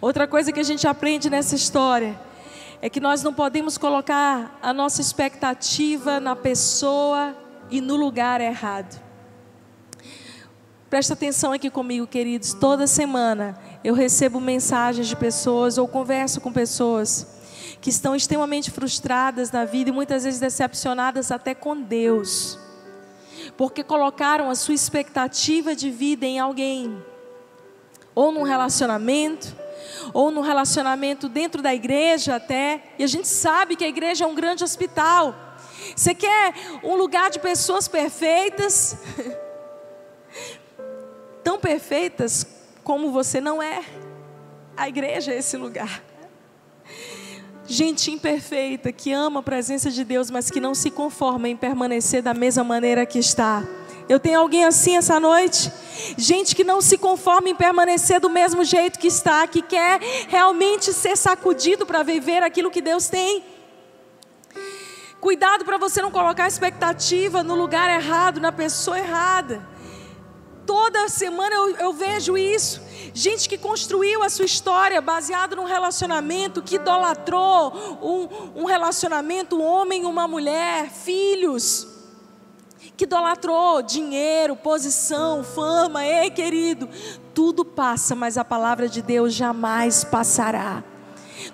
Outra 0.00 0.26
coisa 0.26 0.52
que 0.52 0.60
a 0.60 0.64
gente 0.64 0.86
aprende 0.86 1.30
nessa 1.30 1.54
história 1.54 2.27
é 2.80 2.88
que 2.88 3.00
nós 3.00 3.22
não 3.22 3.34
podemos 3.34 3.76
colocar 3.76 4.58
a 4.62 4.72
nossa 4.72 5.00
expectativa 5.00 6.20
na 6.20 6.36
pessoa 6.36 7.36
e 7.70 7.80
no 7.80 7.96
lugar 7.96 8.40
errado. 8.40 9.00
Presta 10.88 11.12
atenção 11.12 11.52
aqui 11.52 11.68
comigo, 11.68 12.06
queridos. 12.06 12.54
Toda 12.54 12.86
semana 12.86 13.58
eu 13.84 13.94
recebo 13.94 14.40
mensagens 14.40 15.06
de 15.06 15.16
pessoas 15.16 15.76
ou 15.76 15.86
converso 15.86 16.40
com 16.40 16.52
pessoas 16.52 17.26
que 17.80 17.90
estão 17.90 18.16
extremamente 18.16 18.70
frustradas 18.70 19.50
na 19.50 19.64
vida 19.64 19.90
e 19.90 19.92
muitas 19.92 20.24
vezes 20.24 20.40
decepcionadas 20.40 21.30
até 21.30 21.54
com 21.54 21.80
Deus, 21.80 22.58
porque 23.56 23.84
colocaram 23.84 24.50
a 24.50 24.54
sua 24.54 24.74
expectativa 24.74 25.74
de 25.76 25.90
vida 25.90 26.24
em 26.24 26.38
alguém, 26.38 27.02
ou 28.14 28.32
num 28.32 28.42
relacionamento, 28.42 29.54
ou 30.12 30.30
no 30.30 30.40
relacionamento 30.40 31.28
dentro 31.28 31.62
da 31.62 31.74
igreja 31.74 32.36
até, 32.36 32.82
e 32.98 33.04
a 33.04 33.06
gente 33.06 33.28
sabe 33.28 33.76
que 33.76 33.84
a 33.84 33.88
igreja 33.88 34.24
é 34.24 34.26
um 34.26 34.34
grande 34.34 34.64
hospital. 34.64 35.34
Você 35.94 36.14
quer 36.14 36.54
um 36.82 36.96
lugar 36.96 37.30
de 37.30 37.38
pessoas 37.38 37.88
perfeitas? 37.88 38.96
Tão 41.42 41.58
perfeitas 41.58 42.46
como 42.84 43.10
você 43.10 43.40
não 43.40 43.62
é. 43.62 43.82
A 44.76 44.88
igreja 44.88 45.32
é 45.32 45.38
esse 45.38 45.56
lugar. 45.56 46.02
Gente 47.66 48.10
imperfeita 48.10 48.90
que 48.90 49.12
ama 49.12 49.40
a 49.40 49.42
presença 49.42 49.90
de 49.90 50.02
Deus, 50.02 50.30
mas 50.30 50.50
que 50.50 50.58
não 50.58 50.74
se 50.74 50.90
conforma 50.90 51.48
em 51.48 51.56
permanecer 51.56 52.22
da 52.22 52.32
mesma 52.32 52.64
maneira 52.64 53.04
que 53.04 53.18
está. 53.18 53.62
Eu 54.08 54.18
tenho 54.18 54.40
alguém 54.40 54.64
assim 54.64 54.96
essa 54.96 55.20
noite? 55.20 55.70
Gente 56.16 56.54
que 56.54 56.64
não 56.64 56.80
se 56.80 56.98
conforma 56.98 57.48
em 57.48 57.54
permanecer 57.54 58.20
do 58.20 58.30
mesmo 58.30 58.64
jeito 58.64 58.98
que 58.98 59.08
está, 59.08 59.46
que 59.46 59.62
quer 59.62 60.00
realmente 60.28 60.92
ser 60.92 61.16
sacudido 61.16 61.86
para 61.86 62.02
viver 62.02 62.42
aquilo 62.42 62.70
que 62.70 62.80
Deus 62.80 63.08
tem. 63.08 63.44
Cuidado 65.20 65.64
para 65.64 65.78
você 65.78 66.00
não 66.00 66.12
colocar 66.12 66.46
expectativa 66.46 67.42
no 67.42 67.54
lugar 67.54 67.90
errado, 67.90 68.40
na 68.40 68.52
pessoa 68.52 68.98
errada. 68.98 69.66
Toda 70.64 71.08
semana 71.08 71.54
eu, 71.54 71.76
eu 71.76 71.92
vejo 71.92 72.36
isso. 72.36 72.80
Gente 73.14 73.48
que 73.48 73.58
construiu 73.58 74.22
a 74.22 74.28
sua 74.28 74.44
história 74.44 75.00
baseado 75.00 75.56
num 75.56 75.64
relacionamento, 75.64 76.62
que 76.62 76.76
idolatrou 76.76 77.72
um, 78.02 78.62
um 78.62 78.64
relacionamento, 78.64 79.56
um 79.56 79.64
homem 79.64 80.02
e 80.02 80.06
uma 80.06 80.28
mulher, 80.28 80.90
filhos. 80.90 81.97
Que 82.98 83.04
idolatrou 83.04 83.80
dinheiro, 83.80 84.56
posição, 84.56 85.44
fama, 85.44 86.04
ei 86.04 86.32
querido, 86.32 86.88
tudo 87.32 87.64
passa, 87.64 88.16
mas 88.16 88.36
a 88.36 88.44
palavra 88.44 88.88
de 88.88 89.00
Deus 89.00 89.32
jamais 89.32 90.02
passará. 90.02 90.82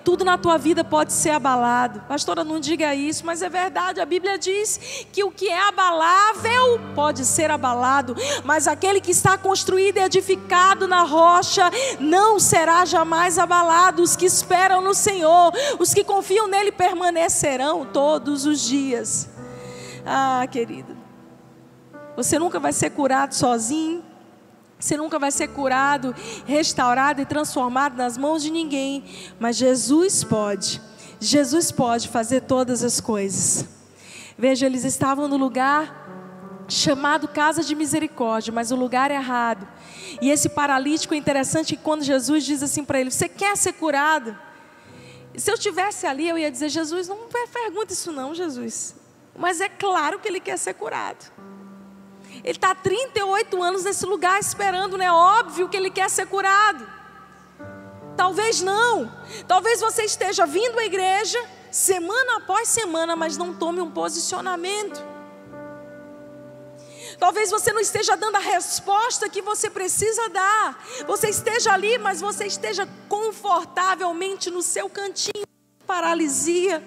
Tudo 0.03 0.25
na 0.25 0.39
tua 0.39 0.57
vida 0.57 0.83
pode 0.83 1.13
ser 1.13 1.33
abalado. 1.33 2.01
Pastora, 2.09 2.43
não 2.45 2.59
diga 2.59 2.95
isso, 2.95 3.27
mas 3.27 3.43
é 3.43 3.51
verdade. 3.51 4.01
A 4.01 4.07
Bíblia 4.07 4.39
diz 4.39 5.05
que 5.13 5.23
o 5.23 5.31
que 5.31 5.51
é 5.51 5.69
abalável 5.69 6.81
pode 6.95 7.27
ser 7.27 7.51
abalado, 7.51 8.17
mas 8.43 8.67
aquele 8.67 8.99
que 8.99 9.11
está 9.11 9.37
construído 9.37 9.99
e 9.99 10.01
edificado 10.03 10.89
na 10.89 11.03
rocha 11.03 11.71
não 12.01 12.41
será 12.41 12.87
jamais 12.87 13.39
abalado. 13.39 14.03
Os 14.03 14.17
que 14.17 14.25
esperam 14.25 14.81
no 14.81 14.95
Senhor, 14.95 15.53
os 15.79 15.93
que 15.93 16.05
confiam 16.05 16.49
nele 16.49 16.73
permanecerão 16.73 17.85
todos 17.85 18.47
os 18.47 18.63
dias. 18.63 19.29
Ah, 20.07 20.47
querido, 20.51 21.04
você 22.16 22.38
nunca 22.38 22.59
vai 22.61 22.73
ser 22.73 22.90
curado 22.90 23.35
sozinho. 23.35 24.04
Você 24.78 24.97
nunca 24.97 25.18
vai 25.18 25.30
ser 25.30 25.49
curado, 25.49 26.14
restaurado 26.44 27.21
e 27.23 27.25
transformado 27.25 27.97
nas 27.97 28.18
mãos 28.18 28.42
de 28.42 28.50
ninguém, 28.50 29.04
mas 29.40 29.56
Jesus 29.56 30.23
pode. 30.23 30.80
Jesus 31.21 31.73
pode 31.73 32.09
fazer 32.09 32.42
todas 32.42 32.83
as 32.83 33.00
coisas. 33.00 33.66
Veja, 34.37 34.66
eles 34.66 34.85
estavam 34.85 35.26
no 35.26 35.37
lugar 35.37 36.04
chamado 36.68 37.28
casa 37.28 37.62
de 37.62 37.75
misericórdia, 37.75 38.52
mas 38.52 38.71
o 38.71 38.76
lugar 38.76 39.11
errado. 39.11 39.66
E 40.21 40.30
esse 40.30 40.49
paralítico 40.49 41.14
é 41.14 41.16
interessante 41.16 41.76
que 41.76 41.83
quando 41.83 42.02
Jesus 42.02 42.44
diz 42.44 42.62
assim 42.62 42.85
para 42.85 43.00
ele: 43.00 43.11
Você 43.11 43.28
quer 43.28 43.56
ser 43.56 43.75
curado? 43.75 44.37
Se 45.37 45.50
eu 45.50 45.59
tivesse 45.59 46.06
ali, 46.06 46.28
eu 46.28 46.37
ia 46.37 46.50
dizer: 46.50 46.68
Jesus, 46.68 47.09
não 47.09 47.28
pergunta 47.52 47.92
isso, 47.92 48.12
não, 48.12 48.35
Jesus. 48.35 48.94
Mas 49.37 49.61
é 49.61 49.68
claro 49.68 50.18
que 50.18 50.28
ele 50.28 50.40
quer 50.40 50.59
ser 50.59 50.75
curado. 50.75 51.33
Ele 52.45 52.59
está 52.59 52.73
há 52.73 52.75
38 52.75 53.63
anos 53.63 53.85
nesse 53.85 54.05
lugar 54.05 54.39
esperando, 54.39 54.99
né? 54.99 55.11
Óbvio 55.11 55.67
que 55.67 55.77
ele 55.77 55.91
quer 55.91 56.11
ser 56.11 56.27
curado. 56.27 56.87
Talvez 58.15 58.61
não. 58.61 59.11
Talvez 59.49 59.81
você 59.81 60.05
esteja 60.05 60.45
vindo 60.45 60.79
à 60.79 60.85
igreja 60.85 61.43
semana 61.71 62.37
após 62.37 62.69
semana, 62.69 63.17
mas 63.17 63.39
não 63.39 63.55
tome 63.55 63.81
um 63.81 63.91
posicionamento. 63.91 65.03
Talvez 67.19 67.51
você 67.51 67.73
não 67.73 67.81
esteja 67.81 68.15
dando 68.15 68.37
a 68.37 68.41
resposta 68.41 69.29
que 69.29 69.41
você 69.41 69.71
precisa 69.71 70.29
dar. 70.29 70.85
Você 71.07 71.31
esteja 71.31 71.73
ali, 71.73 71.97
mas 71.97 72.21
você 72.21 72.45
esteja 72.45 72.87
confortavelmente 73.09 74.51
no 74.51 74.61
seu 74.61 74.91
cantinho. 74.91 75.47
Paralisia 75.87 76.83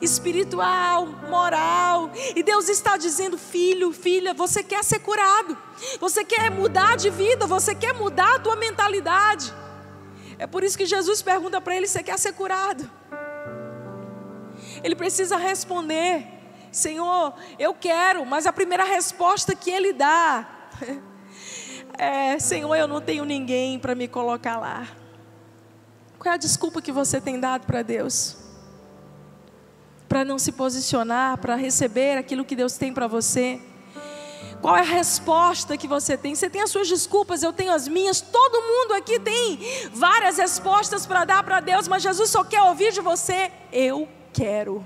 espiritual, 0.00 1.06
moral. 1.28 2.10
E 2.34 2.42
Deus 2.42 2.68
está 2.68 2.96
dizendo: 2.96 3.36
filho, 3.38 3.92
filha, 3.92 4.34
você 4.34 4.62
quer 4.62 4.82
ser 4.84 5.00
curado, 5.00 5.56
você 6.00 6.24
quer 6.24 6.50
mudar 6.50 6.96
de 6.96 7.10
vida, 7.10 7.46
você 7.46 7.74
quer 7.74 7.94
mudar 7.94 8.36
a 8.36 8.38
tua 8.38 8.56
mentalidade. 8.56 9.52
É 10.38 10.46
por 10.46 10.64
isso 10.64 10.76
que 10.76 10.86
Jesus 10.86 11.22
pergunta 11.22 11.60
para 11.60 11.76
ele: 11.76 11.86
você 11.86 12.02
quer 12.02 12.18
ser 12.18 12.32
curado? 12.32 12.88
Ele 14.82 14.94
precisa 14.94 15.36
responder: 15.36 16.26
Senhor, 16.70 17.34
eu 17.58 17.74
quero, 17.74 18.24
mas 18.24 18.46
a 18.46 18.52
primeira 18.52 18.84
resposta 18.84 19.54
que 19.54 19.70
ele 19.70 19.92
dá 19.92 20.48
é: 21.98 22.38
Senhor, 22.38 22.74
eu 22.74 22.88
não 22.88 23.00
tenho 23.00 23.24
ninguém 23.24 23.78
para 23.78 23.94
me 23.94 24.08
colocar 24.08 24.58
lá. 24.58 24.88
Qual 26.18 26.30
é 26.30 26.34
a 26.34 26.38
desculpa 26.38 26.80
que 26.80 26.92
você 26.92 27.20
tem 27.20 27.38
dado 27.38 27.66
para 27.66 27.82
Deus? 27.82 28.41
Para 30.12 30.26
não 30.26 30.38
se 30.38 30.52
posicionar, 30.52 31.38
para 31.38 31.56
receber 31.56 32.18
aquilo 32.18 32.44
que 32.44 32.54
Deus 32.54 32.76
tem 32.76 32.92
para 32.92 33.06
você? 33.06 33.58
Qual 34.60 34.76
é 34.76 34.80
a 34.80 34.84
resposta 34.84 35.74
que 35.74 35.88
você 35.88 36.18
tem? 36.18 36.34
Você 36.34 36.50
tem 36.50 36.60
as 36.60 36.68
suas 36.68 36.86
desculpas, 36.86 37.42
eu 37.42 37.50
tenho 37.50 37.72
as 37.72 37.88
minhas. 37.88 38.20
Todo 38.20 38.60
mundo 38.60 38.92
aqui 38.92 39.18
tem 39.18 39.58
várias 39.90 40.36
respostas 40.36 41.06
para 41.06 41.24
dar 41.24 41.42
para 41.42 41.60
Deus, 41.60 41.88
mas 41.88 42.02
Jesus 42.02 42.28
só 42.28 42.44
quer 42.44 42.60
ouvir 42.60 42.92
de 42.92 43.00
você: 43.00 43.50
eu 43.72 44.06
quero. 44.34 44.84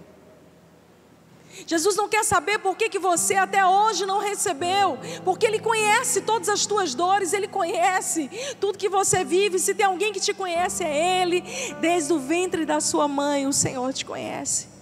Jesus 1.66 1.96
não 1.96 2.08
quer 2.08 2.24
saber 2.24 2.60
por 2.60 2.76
que, 2.76 2.88
que 2.88 2.98
você 3.00 3.34
até 3.34 3.66
hoje 3.66 4.06
não 4.06 4.20
recebeu, 4.20 4.96
porque 5.24 5.44
Ele 5.44 5.58
conhece 5.58 6.20
todas 6.20 6.48
as 6.48 6.66
tuas 6.66 6.94
dores, 6.94 7.32
Ele 7.32 7.48
conhece 7.48 8.30
tudo 8.60 8.78
que 8.78 8.88
você 8.88 9.24
vive. 9.24 9.58
Se 9.58 9.74
tem 9.74 9.86
alguém 9.86 10.12
que 10.12 10.20
te 10.20 10.32
conhece, 10.32 10.84
é 10.84 11.20
Ele, 11.20 11.42
desde 11.80 12.12
o 12.12 12.20
ventre 12.20 12.64
da 12.64 12.80
sua 12.80 13.08
mãe, 13.08 13.44
o 13.44 13.52
Senhor 13.52 13.92
te 13.92 14.04
conhece. 14.04 14.75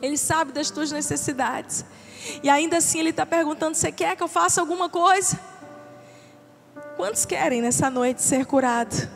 Ele 0.00 0.16
sabe 0.16 0.52
das 0.52 0.70
tuas 0.70 0.92
necessidades. 0.92 1.84
E 2.42 2.48
ainda 2.48 2.78
assim 2.78 3.00
Ele 3.00 3.10
está 3.10 3.26
perguntando: 3.26 3.76
você 3.76 3.90
quer 3.92 4.16
que 4.16 4.22
eu 4.22 4.28
faça 4.28 4.60
alguma 4.60 4.88
coisa? 4.88 5.38
Quantos 6.96 7.24
querem 7.24 7.62
nessa 7.62 7.90
noite 7.90 8.22
ser 8.22 8.44
curado? 8.44 9.08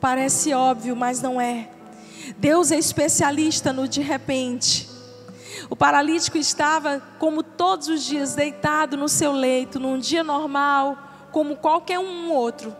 Parece 0.00 0.52
óbvio, 0.52 0.96
mas 0.96 1.20
não 1.20 1.40
é. 1.40 1.68
Deus 2.38 2.72
é 2.72 2.78
especialista 2.78 3.72
no 3.72 3.86
de 3.86 4.00
repente. 4.00 4.88
O 5.68 5.76
paralítico 5.76 6.38
estava, 6.38 7.00
como 7.18 7.42
todos 7.42 7.88
os 7.88 8.02
dias, 8.02 8.34
deitado 8.34 8.96
no 8.96 9.08
seu 9.08 9.30
leito, 9.32 9.78
num 9.78 9.98
dia 9.98 10.24
normal, 10.24 10.98
como 11.30 11.56
qualquer 11.56 11.98
um 11.98 12.32
outro. 12.32 12.74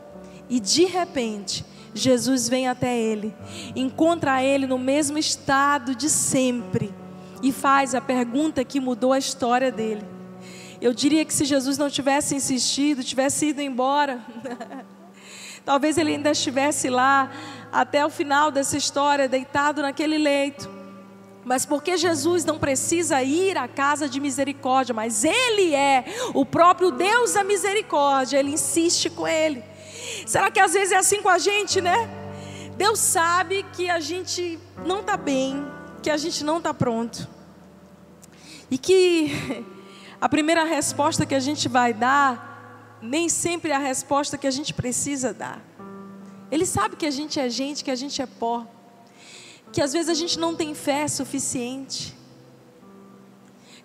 E 0.49 0.59
de 0.59 0.87
repente, 0.87 1.65
Jesus 1.95 2.49
vem 2.49 2.69
até 2.69 2.99
ele, 2.99 3.35
encontra 3.75 4.43
ele 4.43 4.67
no 4.67 4.79
mesmo 4.79 5.19
estado 5.19 5.95
de 5.95 6.09
sempre 6.09 6.95
e 7.43 7.53
faz 7.53 7.95
a 7.95 8.01
pergunta 8.01 8.65
que 8.65 8.81
mudou 8.81 9.13
a 9.13 9.19
história 9.19 9.73
dele. 9.73 10.05
Eu 10.81 10.95
diria 10.95 11.25
que 11.25 11.35
se 11.35 11.45
Jesus 11.45 11.77
não 11.77 11.91
tivesse 11.91 12.35
insistido, 12.35 13.05
tivesse 13.05 13.49
ido 13.49 13.61
embora, 13.61 14.21
talvez 15.65 15.99
ele 15.99 16.13
ainda 16.13 16.31
estivesse 16.31 16.89
lá 16.89 17.31
até 17.73 18.05
o 18.05 18.11
final 18.11 18.51
dessa 18.51 18.77
história, 18.77 19.29
deitado 19.29 19.83
naquele 19.83 20.17
leito. 20.17 20.81
Mas 21.45 21.65
porque 21.65 21.97
Jesus 21.97 22.45
não 22.45 22.59
precisa 22.59 23.23
ir 23.23 23.57
à 23.57 23.67
casa 23.67 24.09
de 24.09 24.21
misericórdia, 24.21 24.95
mas 24.95 25.25
Ele 25.25 25.75
é 25.75 26.05
o 26.35 26.45
próprio 26.45 26.91
Deus 26.91 27.33
da 27.33 27.43
misericórdia, 27.43 28.39
Ele 28.39 28.53
insiste 28.53 29.09
com 29.09 29.27
Ele. 29.27 29.65
Será 30.27 30.51
que 30.51 30.61
às 30.61 30.73
vezes 30.73 30.93
é 30.93 30.97
assim 30.97 31.23
com 31.23 31.29
a 31.29 31.39
gente, 31.39 31.81
né? 31.81 32.09
Deus 32.77 32.99
sabe 32.99 33.63
que 33.75 33.91
a 33.91 34.01
gente 34.01 34.59
não 34.87 35.01
está 35.01 35.17
bem, 35.17 35.67
que 36.03 36.11
a 36.11 36.17
gente 36.17 36.43
não 36.43 36.59
está 36.59 36.73
pronto. 36.73 37.29
E 38.71 38.79
que 38.79 39.65
a 40.21 40.29
primeira 40.29 40.65
resposta 40.65 41.27
que 41.27 41.35
a 41.35 41.41
gente 41.41 41.69
vai 41.69 41.93
dar, 41.93 42.99
nem 43.03 43.29
sempre 43.29 43.71
é 43.71 43.75
a 43.75 43.79
resposta 43.79 44.39
que 44.39 44.47
a 44.47 44.51
gente 44.51 44.73
precisa 44.73 45.33
dar. 45.33 45.63
Ele 46.51 46.67
sabe 46.67 46.97
que 46.97 47.07
a 47.07 47.11
gente 47.11 47.39
é 47.39 47.49
gente, 47.49 47.85
que 47.85 47.91
a 47.91 47.95
gente 47.95 48.21
é 48.21 48.27
pó, 48.27 48.67
que 49.73 49.81
às 49.81 49.93
vezes 49.93 50.09
a 50.09 50.15
gente 50.15 50.39
não 50.39 50.55
tem 50.57 50.75
fé 50.75 51.07
suficiente. 51.07 52.17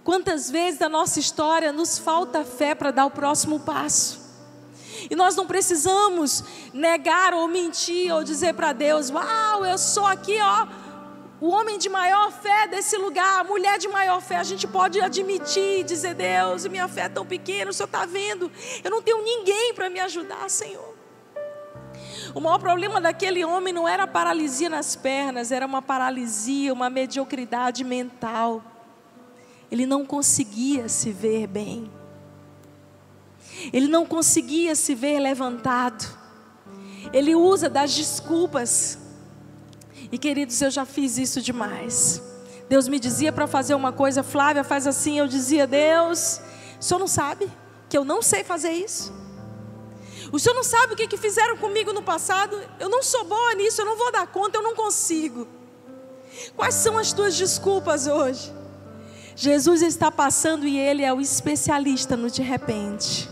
Quantas 0.03 0.49
vezes 0.49 0.79
da 0.79 0.89
nossa 0.89 1.19
história 1.19 1.71
nos 1.71 1.97
falta 1.97 2.43
fé 2.43 2.73
para 2.73 2.91
dar 2.91 3.05
o 3.05 3.11
próximo 3.11 3.59
passo? 3.59 4.24
E 5.09 5.15
nós 5.15 5.35
não 5.35 5.45
precisamos 5.45 6.43
negar 6.73 7.33
ou 7.33 7.47
mentir 7.47 8.13
ou 8.13 8.23
dizer 8.23 8.53
para 8.53 8.73
Deus: 8.73 9.09
Uau, 9.09 9.65
eu 9.65 9.77
sou 9.77 10.05
aqui, 10.05 10.37
ó, 10.41 10.67
o 11.39 11.49
homem 11.49 11.77
de 11.77 11.89
maior 11.89 12.31
fé 12.31 12.67
desse 12.67 12.97
lugar, 12.97 13.41
a 13.41 13.43
mulher 13.43 13.77
de 13.77 13.87
maior 13.87 14.21
fé, 14.21 14.37
a 14.37 14.43
gente 14.43 14.65
pode 14.65 15.01
admitir, 15.01 15.83
dizer: 15.83 16.13
Deus, 16.13 16.65
minha 16.67 16.87
fé 16.87 17.01
é 17.01 17.09
tão 17.09 17.25
pequena, 17.25 17.71
o 17.71 17.73
Senhor 17.73 17.87
está 17.87 18.05
vendo, 18.05 18.51
eu 18.83 18.89
não 18.89 19.01
tenho 19.01 19.21
ninguém 19.21 19.73
para 19.73 19.89
me 19.89 19.99
ajudar, 19.99 20.49
Senhor. 20.49 20.95
O 22.33 22.39
maior 22.39 22.59
problema 22.59 22.99
daquele 22.99 23.45
homem 23.45 23.73
não 23.73 23.87
era 23.87 24.07
paralisia 24.07 24.69
nas 24.69 24.95
pernas, 24.95 25.51
era 25.51 25.65
uma 25.65 25.81
paralisia, 25.81 26.73
uma 26.73 26.89
mediocridade 26.89 27.83
mental. 27.83 28.61
Ele 29.71 29.85
não 29.85 30.05
conseguia 30.05 30.87
se 30.89 31.11
ver 31.11 31.47
bem. 31.47 31.89
Ele 33.71 33.87
não 33.87 34.05
conseguia 34.05 34.75
se 34.75 34.93
ver 34.95 35.19
levantado. 35.19 36.05
Ele 37.13 37.35
usa 37.35 37.69
das 37.69 37.93
desculpas 37.93 38.99
e 40.11 40.17
queridos, 40.17 40.61
eu 40.61 40.71
já 40.71 40.85
fiz 40.85 41.17
isso 41.17 41.41
demais. 41.41 42.21
Deus 42.69 42.87
me 42.87 42.99
dizia 42.99 43.31
para 43.31 43.47
fazer 43.47 43.75
uma 43.75 43.91
coisa, 43.91 44.23
Flávia, 44.23 44.63
faz 44.63 44.87
assim. 44.87 45.19
Eu 45.19 45.27
dizia, 45.27 45.67
Deus, 45.67 46.39
o 46.79 46.83
senhor 46.83 46.99
não 46.99 47.07
sabe 47.07 47.49
que 47.89 47.97
eu 47.97 48.03
não 48.03 48.21
sei 48.21 48.43
fazer 48.43 48.71
isso? 48.71 49.13
O 50.31 50.39
senhor 50.39 50.55
não 50.55 50.63
sabe 50.63 50.93
o 50.93 50.95
que, 50.95 51.07
que 51.07 51.17
fizeram 51.17 51.57
comigo 51.57 51.93
no 51.93 52.01
passado? 52.01 52.59
Eu 52.79 52.89
não 52.89 53.03
sou 53.03 53.25
boa 53.25 53.53
nisso, 53.55 53.81
eu 53.81 53.85
não 53.85 53.97
vou 53.97 54.11
dar 54.11 54.27
conta, 54.27 54.57
eu 54.57 54.63
não 54.63 54.75
consigo. 54.75 55.47
Quais 56.55 56.75
são 56.75 56.97
as 56.97 57.13
tuas 57.13 57.35
desculpas 57.35 58.07
hoje? 58.07 58.53
Jesus 59.35 59.81
está 59.81 60.11
passando 60.11 60.65
e 60.65 60.77
ele 60.77 61.03
é 61.03 61.13
o 61.13 61.21
especialista 61.21 62.15
no 62.15 62.29
de 62.29 62.41
repente. 62.41 63.29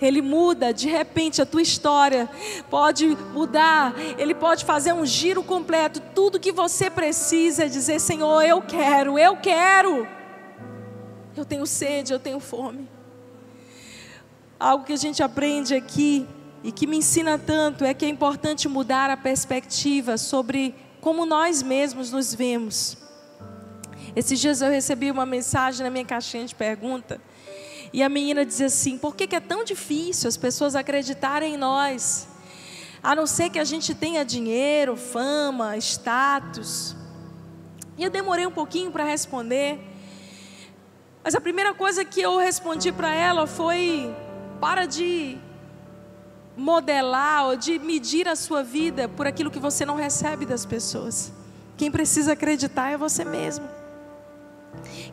Ele 0.00 0.20
muda 0.22 0.72
de 0.72 0.88
repente 0.88 1.40
a 1.40 1.46
tua 1.46 1.62
história, 1.62 2.28
pode 2.70 3.16
mudar, 3.32 3.94
Ele 4.18 4.34
pode 4.34 4.64
fazer 4.64 4.92
um 4.92 5.04
giro 5.04 5.42
completo. 5.42 6.00
Tudo 6.14 6.40
que 6.40 6.52
você 6.52 6.90
precisa 6.90 7.64
é 7.64 7.68
dizer: 7.68 8.00
Senhor, 8.00 8.42
eu 8.42 8.62
quero, 8.62 9.18
eu 9.18 9.36
quero. 9.36 10.06
Eu 11.36 11.44
tenho 11.44 11.66
sede, 11.66 12.12
eu 12.12 12.18
tenho 12.18 12.38
fome. 12.38 12.88
Algo 14.58 14.84
que 14.84 14.92
a 14.92 14.96
gente 14.96 15.22
aprende 15.22 15.74
aqui 15.74 16.26
e 16.62 16.72
que 16.72 16.86
me 16.86 16.96
ensina 16.96 17.38
tanto 17.38 17.84
é 17.84 17.92
que 17.92 18.04
é 18.04 18.08
importante 18.08 18.68
mudar 18.68 19.10
a 19.10 19.16
perspectiva 19.16 20.16
sobre 20.16 20.74
como 21.00 21.26
nós 21.26 21.62
mesmos 21.62 22.10
nos 22.10 22.34
vemos. 22.34 22.96
Esses 24.16 24.38
dias 24.38 24.62
eu 24.62 24.70
recebi 24.70 25.10
uma 25.10 25.26
mensagem 25.26 25.82
na 25.82 25.90
minha 25.90 26.04
caixinha 26.04 26.46
de 26.46 26.54
pergunta 26.54 27.20
e 27.94 28.02
a 28.02 28.08
menina 28.08 28.44
dizia 28.44 28.66
assim: 28.66 28.98
por 28.98 29.14
que, 29.14 29.24
que 29.24 29.36
é 29.36 29.40
tão 29.40 29.62
difícil 29.62 30.26
as 30.26 30.36
pessoas 30.36 30.74
acreditarem 30.74 31.54
em 31.54 31.56
nós? 31.56 32.26
A 33.00 33.14
não 33.14 33.24
ser 33.24 33.50
que 33.50 33.58
a 33.60 33.62
gente 33.62 33.94
tenha 33.94 34.24
dinheiro, 34.24 34.96
fama, 34.96 35.76
status. 35.76 36.96
E 37.96 38.02
eu 38.02 38.10
demorei 38.10 38.48
um 38.48 38.50
pouquinho 38.50 38.90
para 38.90 39.04
responder. 39.04 39.78
Mas 41.22 41.36
a 41.36 41.40
primeira 41.40 41.72
coisa 41.72 42.04
que 42.04 42.20
eu 42.20 42.36
respondi 42.36 42.90
para 42.90 43.14
ela 43.14 43.46
foi: 43.46 44.12
para 44.60 44.86
de 44.86 45.38
modelar 46.56 47.46
ou 47.46 47.56
de 47.56 47.78
medir 47.78 48.26
a 48.26 48.34
sua 48.34 48.64
vida 48.64 49.08
por 49.08 49.24
aquilo 49.24 49.52
que 49.52 49.60
você 49.60 49.86
não 49.86 49.94
recebe 49.94 50.44
das 50.44 50.66
pessoas. 50.66 51.32
Quem 51.76 51.92
precisa 51.92 52.32
acreditar 52.32 52.90
é 52.90 52.96
você 52.96 53.24
mesmo. 53.24 53.68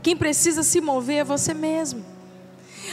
Quem 0.02 0.18
precisa 0.18 0.64
se 0.64 0.82
mover 0.82 1.18
é 1.18 1.24
você 1.24 1.54
mesmo. 1.54 2.11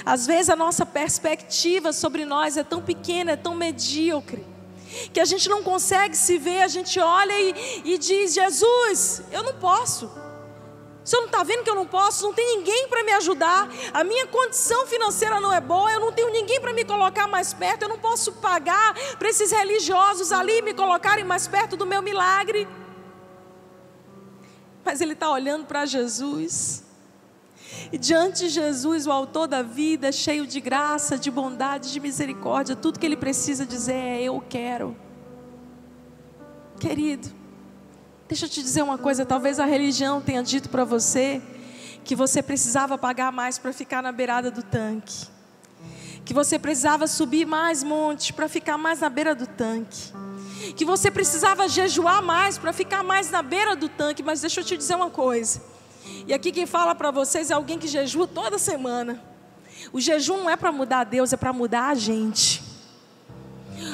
Às 0.04 0.26
vezes 0.26 0.50
a 0.50 0.56
nossa 0.56 0.84
perspectiva 0.84 1.92
sobre 1.92 2.24
nós 2.24 2.56
é 2.56 2.64
tão 2.64 2.82
pequena, 2.82 3.32
é 3.32 3.36
tão 3.36 3.54
medíocre, 3.54 4.44
que 5.12 5.20
a 5.20 5.24
gente 5.24 5.48
não 5.48 5.62
consegue 5.62 6.16
se 6.16 6.38
ver, 6.38 6.62
a 6.62 6.68
gente 6.68 6.98
olha 6.98 7.32
e, 7.38 7.82
e 7.84 7.98
diz: 7.98 8.34
Jesus, 8.34 9.22
eu 9.30 9.42
não 9.42 9.54
posso. 9.54 10.10
Você 11.08 11.16
não 11.16 11.24
está 11.24 11.42
vendo 11.42 11.64
que 11.64 11.70
eu 11.70 11.74
não 11.74 11.86
posso? 11.86 12.22
Não 12.26 12.34
tem 12.34 12.58
ninguém 12.58 12.86
para 12.86 13.02
me 13.02 13.12
ajudar. 13.12 13.66
A 13.94 14.04
minha 14.04 14.26
condição 14.26 14.86
financeira 14.86 15.40
não 15.40 15.50
é 15.50 15.58
boa. 15.58 15.90
Eu 15.90 16.00
não 16.00 16.12
tenho 16.12 16.30
ninguém 16.30 16.60
para 16.60 16.74
me 16.74 16.84
colocar 16.84 17.26
mais 17.26 17.54
perto. 17.54 17.84
Eu 17.84 17.88
não 17.88 17.98
posso 17.98 18.30
pagar 18.32 18.92
para 19.18 19.26
esses 19.30 19.50
religiosos 19.50 20.32
ali 20.32 20.60
me 20.60 20.74
colocarem 20.74 21.24
mais 21.24 21.48
perto 21.48 21.78
do 21.78 21.86
meu 21.86 22.02
milagre. 22.02 22.68
Mas 24.84 25.00
ele 25.00 25.14
está 25.14 25.30
olhando 25.30 25.64
para 25.64 25.86
Jesus. 25.86 26.84
E 27.92 27.98
diante 27.98 28.40
de 28.40 28.48
Jesus, 28.48 29.06
o 29.06 29.12
autor 29.12 29.46
da 29.46 29.62
vida, 29.62 30.10
cheio 30.12 30.46
de 30.46 30.60
graça, 30.60 31.18
de 31.18 31.30
bondade, 31.30 31.92
de 31.92 32.00
misericórdia, 32.00 32.74
tudo 32.74 32.98
que 32.98 33.06
ele 33.06 33.16
precisa 33.16 33.66
dizer 33.66 33.94
é: 33.94 34.22
Eu 34.22 34.42
quero. 34.48 34.96
Querido, 36.80 37.38
Deixa 38.28 38.44
eu 38.44 38.48
te 38.50 38.62
dizer 38.62 38.82
uma 38.82 38.98
coisa: 38.98 39.24
talvez 39.24 39.58
a 39.58 39.64
religião 39.64 40.20
tenha 40.20 40.42
dito 40.42 40.68
para 40.68 40.84
você 40.84 41.40
que 42.04 42.14
você 42.14 42.42
precisava 42.42 42.98
pagar 42.98 43.32
mais 43.32 43.58
para 43.58 43.72
ficar 43.72 44.02
na 44.02 44.12
beirada 44.12 44.50
do 44.50 44.62
tanque, 44.62 45.26
que 46.26 46.34
você 46.34 46.58
precisava 46.58 47.06
subir 47.06 47.46
mais 47.46 47.82
montes 47.82 48.30
para 48.30 48.46
ficar 48.46 48.76
mais 48.76 49.00
na 49.00 49.08
beira 49.08 49.34
do 49.34 49.46
tanque, 49.46 50.12
que 50.76 50.84
você 50.84 51.10
precisava 51.10 51.68
jejuar 51.68 52.22
mais 52.22 52.58
para 52.58 52.72
ficar 52.72 53.02
mais 53.02 53.30
na 53.30 53.40
beira 53.40 53.74
do 53.74 53.88
tanque. 53.88 54.22
Mas 54.22 54.42
deixa 54.42 54.60
eu 54.60 54.64
te 54.64 54.76
dizer 54.76 54.94
uma 54.94 55.08
coisa: 55.08 55.62
e 56.28 56.32
aqui 56.32 56.52
quem 56.52 56.66
fala 56.66 56.94
para 56.94 57.10
vocês 57.10 57.50
é 57.50 57.54
alguém 57.54 57.78
que 57.78 57.88
jejua 57.88 58.28
toda 58.28 58.56
semana. 58.56 59.20
O 59.92 60.00
jejum 60.00 60.36
não 60.36 60.50
é 60.50 60.56
para 60.56 60.70
mudar 60.70 61.02
Deus, 61.02 61.32
é 61.32 61.36
para 61.36 61.52
mudar 61.52 61.88
a 61.88 61.94
gente 61.94 62.68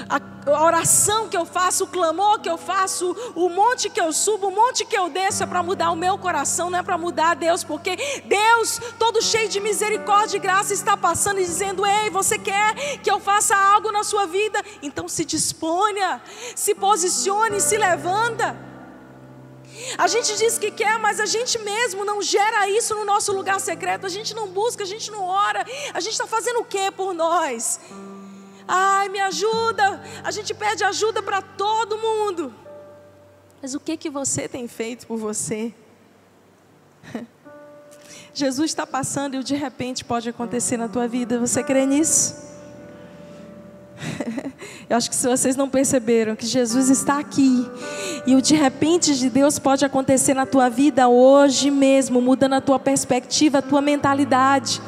a 0.09 0.63
oração 0.63 1.29
que 1.29 1.37
eu 1.37 1.45
faço, 1.45 1.85
o 1.85 1.87
clamor 1.87 2.41
que 2.41 2.49
eu 2.49 2.59
faço, 2.59 3.17
o 3.35 3.49
monte 3.49 3.89
que 3.89 4.01
eu 4.01 4.13
subo, 4.13 4.49
o 4.49 4.51
monte 4.51 4.85
que 4.85 4.97
eu 4.97 5.09
desço 5.09 5.43
é 5.43 5.47
para 5.47 5.63
mudar 5.63 5.91
o 5.91 5.97
meu 5.97 6.19
coração, 6.19 6.71
não 6.71 6.79
é 6.79 6.83
para 6.83 6.99
mudar 6.99 7.35
Deus, 7.35 7.65
porque 7.65 7.97
Deus, 8.25 8.81
todo 8.99 9.23
cheio 9.23 9.49
de 9.49 9.61
misericórdia 9.61 10.37
e 10.37 10.41
graça, 10.41 10.73
está 10.73 10.97
passando 10.97 11.41
e 11.41 11.45
dizendo: 11.45 11.87
Ei, 11.87 12.11
você 12.11 12.39
quer 12.39 12.75
que 12.99 13.11
eu 13.11 13.21
faça 13.21 13.57
algo 13.57 13.91
na 13.91 14.05
sua 14.05 14.27
vida? 14.27 14.63
Então 14.83 15.09
se 15.09 15.25
disponha, 15.25 16.21
se 16.55 16.75
posicione, 16.75 17.61
se 17.61 17.77
levanta. 17.77 18.74
A 19.97 20.07
gente 20.07 20.37
diz 20.37 20.59
que 20.59 20.71
quer, 20.71 20.99
mas 20.99 21.21
a 21.21 21.27
gente 21.27 21.59
mesmo 21.59 22.05
não 22.05 22.21
gera 22.21 22.69
isso 22.69 22.95
no 22.95 23.05
nosso 23.05 23.33
lugar 23.33 23.61
secreto. 23.61 24.07
A 24.07 24.09
gente 24.09 24.35
não 24.35 24.49
busca, 24.49 24.83
a 24.83 24.87
gente 24.87 25.11
não 25.11 25.25
ora. 25.25 25.65
A 25.93 26.01
gente 26.01 26.13
está 26.13 26.27
fazendo 26.27 26.61
o 26.61 26.65
que 26.65 26.91
por 26.91 27.15
nós? 27.15 27.81
Ai, 28.67 29.09
me 29.09 29.21
ajuda. 29.21 30.03
A 30.23 30.31
gente 30.31 30.53
pede 30.55 30.83
ajuda 30.85 31.23
para 31.23 31.41
todo 31.41 31.99
mundo. 31.99 32.55
Mas 33.63 33.75
o 33.75 33.81
que 33.81 33.97
que 33.97 34.11
você 34.11 34.49
tem 34.49 34.67
feito 34.67 35.07
por 35.07 35.17
você? 35.17 35.73
Jesus 38.35 38.71
está 38.71 38.87
passando 38.87 39.37
e 39.37 39.45
de 39.45 39.55
repente 39.55 40.05
pode 40.05 40.29
acontecer 40.29 40.77
na 40.77 40.89
tua 40.89 41.07
vida. 41.07 41.39
Você 41.39 41.63
crê 41.63 41.87
nisso? 41.87 42.54
Eu 44.89 44.97
acho 44.97 45.09
que 45.09 45.17
se 45.17 45.27
vocês 45.27 45.57
não 45.57 45.69
perceberam 45.69 46.37
que 46.37 46.47
Jesus 46.47 46.91
está 46.91 47.19
aqui 47.19 47.69
e 48.27 48.35
o 48.35 48.43
de 48.43 48.55
repente 48.55 49.19
de 49.19 49.31
Deus 49.31 49.59
pode 49.59 49.85
acontecer 49.85 50.35
na 50.35 50.47
tua 50.47 50.69
vida 50.69 51.09
hoje 51.09 51.71
mesmo, 51.71 52.21
mudando 52.21 52.55
a 52.55 52.61
tua 52.61 52.79
perspectiva, 52.79 53.59
a 53.59 53.63
tua 53.63 53.81
mentalidade. 53.81 54.81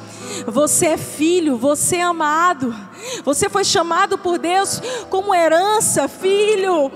Você 0.47 0.87
é 0.87 0.97
filho, 0.97 1.57
você 1.57 1.97
é 1.97 2.03
amado. 2.03 2.75
Você 3.25 3.49
foi 3.49 3.65
chamado 3.65 4.19
por 4.19 4.39
Deus 4.39 4.81
como 5.09 5.35
herança, 5.35 6.09
filho. 6.09 6.91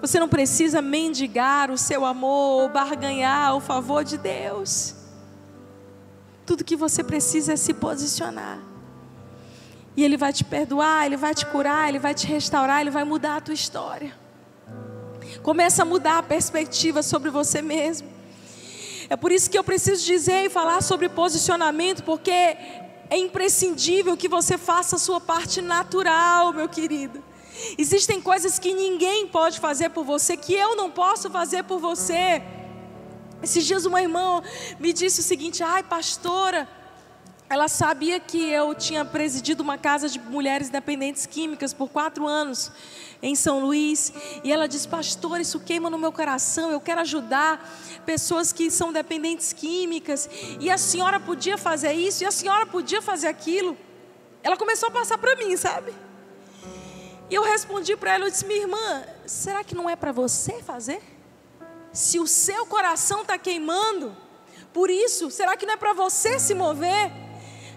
Você 0.00 0.20
não 0.20 0.28
precisa 0.28 0.82
mendigar 0.82 1.70
o 1.70 1.78
seu 1.78 2.04
amor 2.04 2.62
ou 2.62 2.68
barganhar 2.68 3.56
o 3.56 3.60
favor 3.60 4.04
de 4.04 4.18
Deus. 4.18 4.94
Tudo 6.44 6.64
que 6.64 6.76
você 6.76 7.02
precisa 7.02 7.54
é 7.54 7.56
se 7.56 7.74
posicionar. 7.74 8.75
E 9.96 10.04
Ele 10.04 10.16
vai 10.16 10.32
te 10.32 10.44
perdoar, 10.44 11.06
Ele 11.06 11.16
vai 11.16 11.34
te 11.34 11.46
curar, 11.46 11.88
Ele 11.88 11.98
vai 11.98 12.14
te 12.14 12.26
restaurar, 12.26 12.80
Ele 12.80 12.90
vai 12.90 13.04
mudar 13.04 13.36
a 13.36 13.40
tua 13.40 13.54
história. 13.54 14.14
Começa 15.42 15.82
a 15.82 15.84
mudar 15.84 16.18
a 16.18 16.22
perspectiva 16.22 17.02
sobre 17.02 17.30
você 17.30 17.62
mesmo. 17.62 18.08
É 19.08 19.16
por 19.16 19.30
isso 19.32 19.48
que 19.48 19.56
eu 19.56 19.64
preciso 19.64 20.04
dizer 20.04 20.44
e 20.44 20.50
falar 20.50 20.82
sobre 20.82 21.08
posicionamento, 21.08 22.02
porque 22.02 22.30
é 22.30 23.16
imprescindível 23.16 24.16
que 24.16 24.28
você 24.28 24.58
faça 24.58 24.96
a 24.96 24.98
sua 24.98 25.20
parte 25.20 25.62
natural, 25.62 26.52
meu 26.52 26.68
querido. 26.68 27.22
Existem 27.78 28.20
coisas 28.20 28.58
que 28.58 28.74
ninguém 28.74 29.26
pode 29.28 29.60
fazer 29.60 29.90
por 29.90 30.04
você, 30.04 30.36
que 30.36 30.52
eu 30.52 30.76
não 30.76 30.90
posso 30.90 31.30
fazer 31.30 31.62
por 31.62 31.78
você. 31.78 32.42
Esses 33.42 33.64
dias 33.64 33.86
uma 33.86 34.02
irmã 34.02 34.42
me 34.78 34.92
disse 34.92 35.20
o 35.20 35.22
seguinte: 35.22 35.62
ai, 35.62 35.82
pastora, 35.82 36.68
ela 37.48 37.68
sabia 37.68 38.18
que 38.18 38.50
eu 38.50 38.74
tinha 38.74 39.04
presidido 39.04 39.62
uma 39.62 39.78
casa 39.78 40.08
de 40.08 40.18
mulheres 40.18 40.68
dependentes 40.68 41.26
químicas 41.26 41.72
por 41.72 41.88
quatro 41.88 42.26
anos 42.26 42.72
em 43.22 43.36
São 43.36 43.60
Luís. 43.60 44.12
E 44.42 44.52
ela 44.52 44.66
disse: 44.66 44.88
Pastor, 44.88 45.40
isso 45.40 45.60
queima 45.60 45.88
no 45.88 45.96
meu 45.96 46.10
coração. 46.10 46.72
Eu 46.72 46.80
quero 46.80 47.00
ajudar 47.02 48.02
pessoas 48.04 48.52
que 48.52 48.68
são 48.68 48.92
dependentes 48.92 49.52
químicas. 49.52 50.28
E 50.58 50.68
a 50.68 50.76
senhora 50.76 51.20
podia 51.20 51.56
fazer 51.56 51.92
isso, 51.92 52.24
e 52.24 52.26
a 52.26 52.32
senhora 52.32 52.66
podia 52.66 53.00
fazer 53.00 53.28
aquilo. 53.28 53.76
Ela 54.42 54.56
começou 54.56 54.88
a 54.88 54.92
passar 54.92 55.16
para 55.16 55.36
mim, 55.36 55.56
sabe? 55.56 55.94
E 57.30 57.34
eu 57.34 57.44
respondi 57.44 57.96
para 57.96 58.14
ela: 58.14 58.24
Eu 58.24 58.30
disse, 58.30 58.44
minha 58.44 58.62
irmã, 58.62 59.04
será 59.24 59.62
que 59.62 59.74
não 59.74 59.88
é 59.88 59.94
para 59.94 60.10
você 60.10 60.62
fazer? 60.64 61.00
Se 61.92 62.18
o 62.18 62.26
seu 62.26 62.66
coração 62.66 63.22
está 63.22 63.38
queimando, 63.38 64.14
por 64.72 64.90
isso, 64.90 65.30
será 65.30 65.56
que 65.56 65.64
não 65.64 65.74
é 65.74 65.76
para 65.76 65.92
você 65.92 66.38
se 66.38 66.52
mover? 66.52 67.25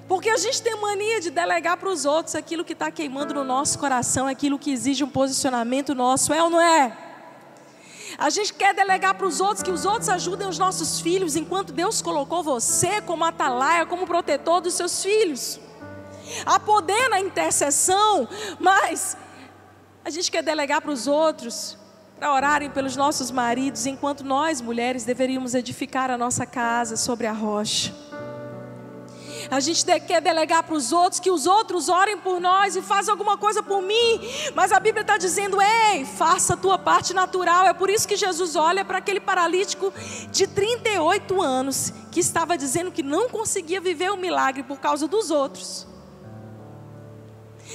Porque 0.10 0.28
a 0.28 0.38
gente 0.38 0.60
tem 0.60 0.76
mania 0.76 1.22
de 1.22 1.30
delegar 1.30 1.78
para 1.78 1.88
os 1.88 2.04
outros 2.04 2.34
aquilo 2.34 2.66
que 2.66 2.74
está 2.74 2.90
queimando 2.90 3.32
no 3.32 3.44
nosso 3.44 3.78
coração, 3.78 4.26
aquilo 4.26 4.58
que 4.58 4.72
exige 4.72 5.04
um 5.04 5.10
posicionamento 5.10 5.94
nosso, 5.94 6.34
é 6.34 6.42
ou 6.42 6.50
não 6.50 6.60
é? 6.60 6.98
A 8.18 8.32
gente 8.32 8.52
quer 8.56 8.74
delegar 8.74 9.14
para 9.14 9.28
os 9.28 9.40
outros 9.40 9.62
que 9.62 9.70
os 9.70 9.86
outros 9.86 10.10
ajudem 10.10 10.48
os 10.48 10.58
nossos 10.58 11.00
filhos, 11.00 11.36
enquanto 11.36 11.72
Deus 11.72 12.02
colocou 12.02 12.42
você 12.42 13.00
como 13.02 13.24
atalaia, 13.24 13.86
como 13.86 14.08
protetor 14.08 14.62
dos 14.62 14.74
seus 14.74 15.04
filhos. 15.04 15.60
Há 16.44 16.60
poder 16.60 17.08
na 17.10 17.20
intercessão, 17.20 18.28
mas 18.60 19.16
a 20.04 20.10
gente 20.10 20.32
quer 20.32 20.42
delegar 20.42 20.82
para 20.82 20.92
os 20.92 21.06
outros 21.06 21.78
para 22.18 22.34
orarem 22.34 22.72
pelos 22.72 22.96
nossos 22.96 23.30
maridos, 23.30 23.86
enquanto 23.86 24.24
nós, 24.24 24.60
mulheres, 24.60 25.06
deveríamos 25.06 25.54
edificar 25.54 26.10
a 26.10 26.18
nossa 26.18 26.48
casa 26.48 26.98
sobre 26.98 27.28
a 27.28 27.32
rocha. 27.32 28.09
A 29.52 29.60
gente 29.60 29.84
quer 30.02 30.22
delegar 30.22 30.62
para 30.62 30.76
os 30.76 30.92
outros, 30.92 31.20
que 31.20 31.32
os 31.32 31.48
outros 31.48 31.90
orem 31.90 32.18
por 32.18 32.40
nós 32.40 32.76
e 32.76 32.82
façam 32.84 33.14
alguma 33.14 33.36
coisa 33.36 33.64
por 33.64 33.82
mim. 33.82 34.22
Mas 34.54 34.72
a 34.72 34.80
Bíblia 34.80 35.02
está 35.02 35.18
dizendo: 35.18 35.58
ei, 35.60 36.06
faça 36.06 36.54
a 36.54 36.58
tua 36.58 36.78
parte 36.78 37.14
natural. 37.16 37.66
É 37.66 37.74
por 37.74 37.90
isso 37.90 38.08
que 38.08 38.16
Jesus 38.16 38.56
olha 38.56 38.86
para 38.86 39.00
aquele 39.00 39.20
paralítico 39.20 39.92
de 40.32 40.46
38 40.46 41.42
anos, 41.42 41.92
que 42.12 42.20
estava 42.20 42.56
dizendo 42.56 42.92
que 42.92 43.02
não 43.02 43.28
conseguia 43.28 43.82
viver 43.82 44.12
o 44.12 44.18
milagre 44.18 44.62
por 44.62 44.80
causa 44.80 45.08
dos 45.08 45.32
outros. 45.32 45.88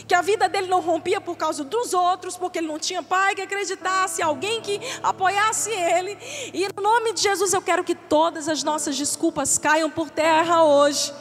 que 0.08 0.14
a 0.14 0.20
vida 0.22 0.48
dele 0.48 0.66
não 0.66 0.80
rompia 0.80 1.20
por 1.20 1.36
causa 1.36 1.62
dos 1.62 1.94
outros, 1.94 2.36
porque 2.36 2.58
ele 2.58 2.66
não 2.66 2.78
tinha 2.78 3.02
pai 3.02 3.34
que 3.34 3.42
acreditasse, 3.42 4.22
alguém 4.22 4.60
que 4.60 4.80
apoiasse 5.02 5.70
ele. 5.70 6.18
E 6.52 6.66
no 6.76 6.82
nome 6.82 7.12
de 7.12 7.22
Jesus 7.22 7.52
eu 7.52 7.62
quero 7.62 7.84
que 7.84 7.94
todas 7.94 8.48
as 8.48 8.62
nossas 8.62 8.96
desculpas 8.96 9.56
caiam 9.56 9.88
por 9.90 10.10
terra 10.10 10.64
hoje. 10.64 11.12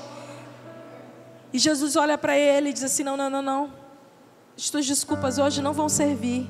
E 1.54 1.60
Jesus 1.60 1.96
olha 1.96 2.18
para 2.18 2.36
ele 2.38 2.72
e 2.72 2.74
diz 2.74 2.84
assim: 2.84 3.04
Não, 3.04 3.16
não, 3.16 3.30
não, 3.30 3.42
não. 3.42 3.74
As 4.58 4.70
tuas 4.70 4.86
desculpas 4.86 5.38
hoje 5.38 5.62
não 5.62 5.72
vão 5.72 5.88
servir. 5.88 6.50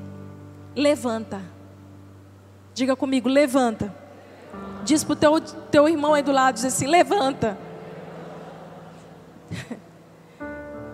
Levanta. 0.76 1.42
Diga 2.74 2.96
comigo, 2.96 3.30
levanta. 3.30 3.94
Diz 4.84 5.04
para 5.04 5.14
o 5.14 5.16
teu, 5.16 5.42
teu 5.42 5.90
irmão 5.90 6.14
aí 6.14 6.24
do 6.24 6.32
lado, 6.32 6.56
diz 6.56 6.66
assim: 6.66 6.88
Levanta. 6.88 7.58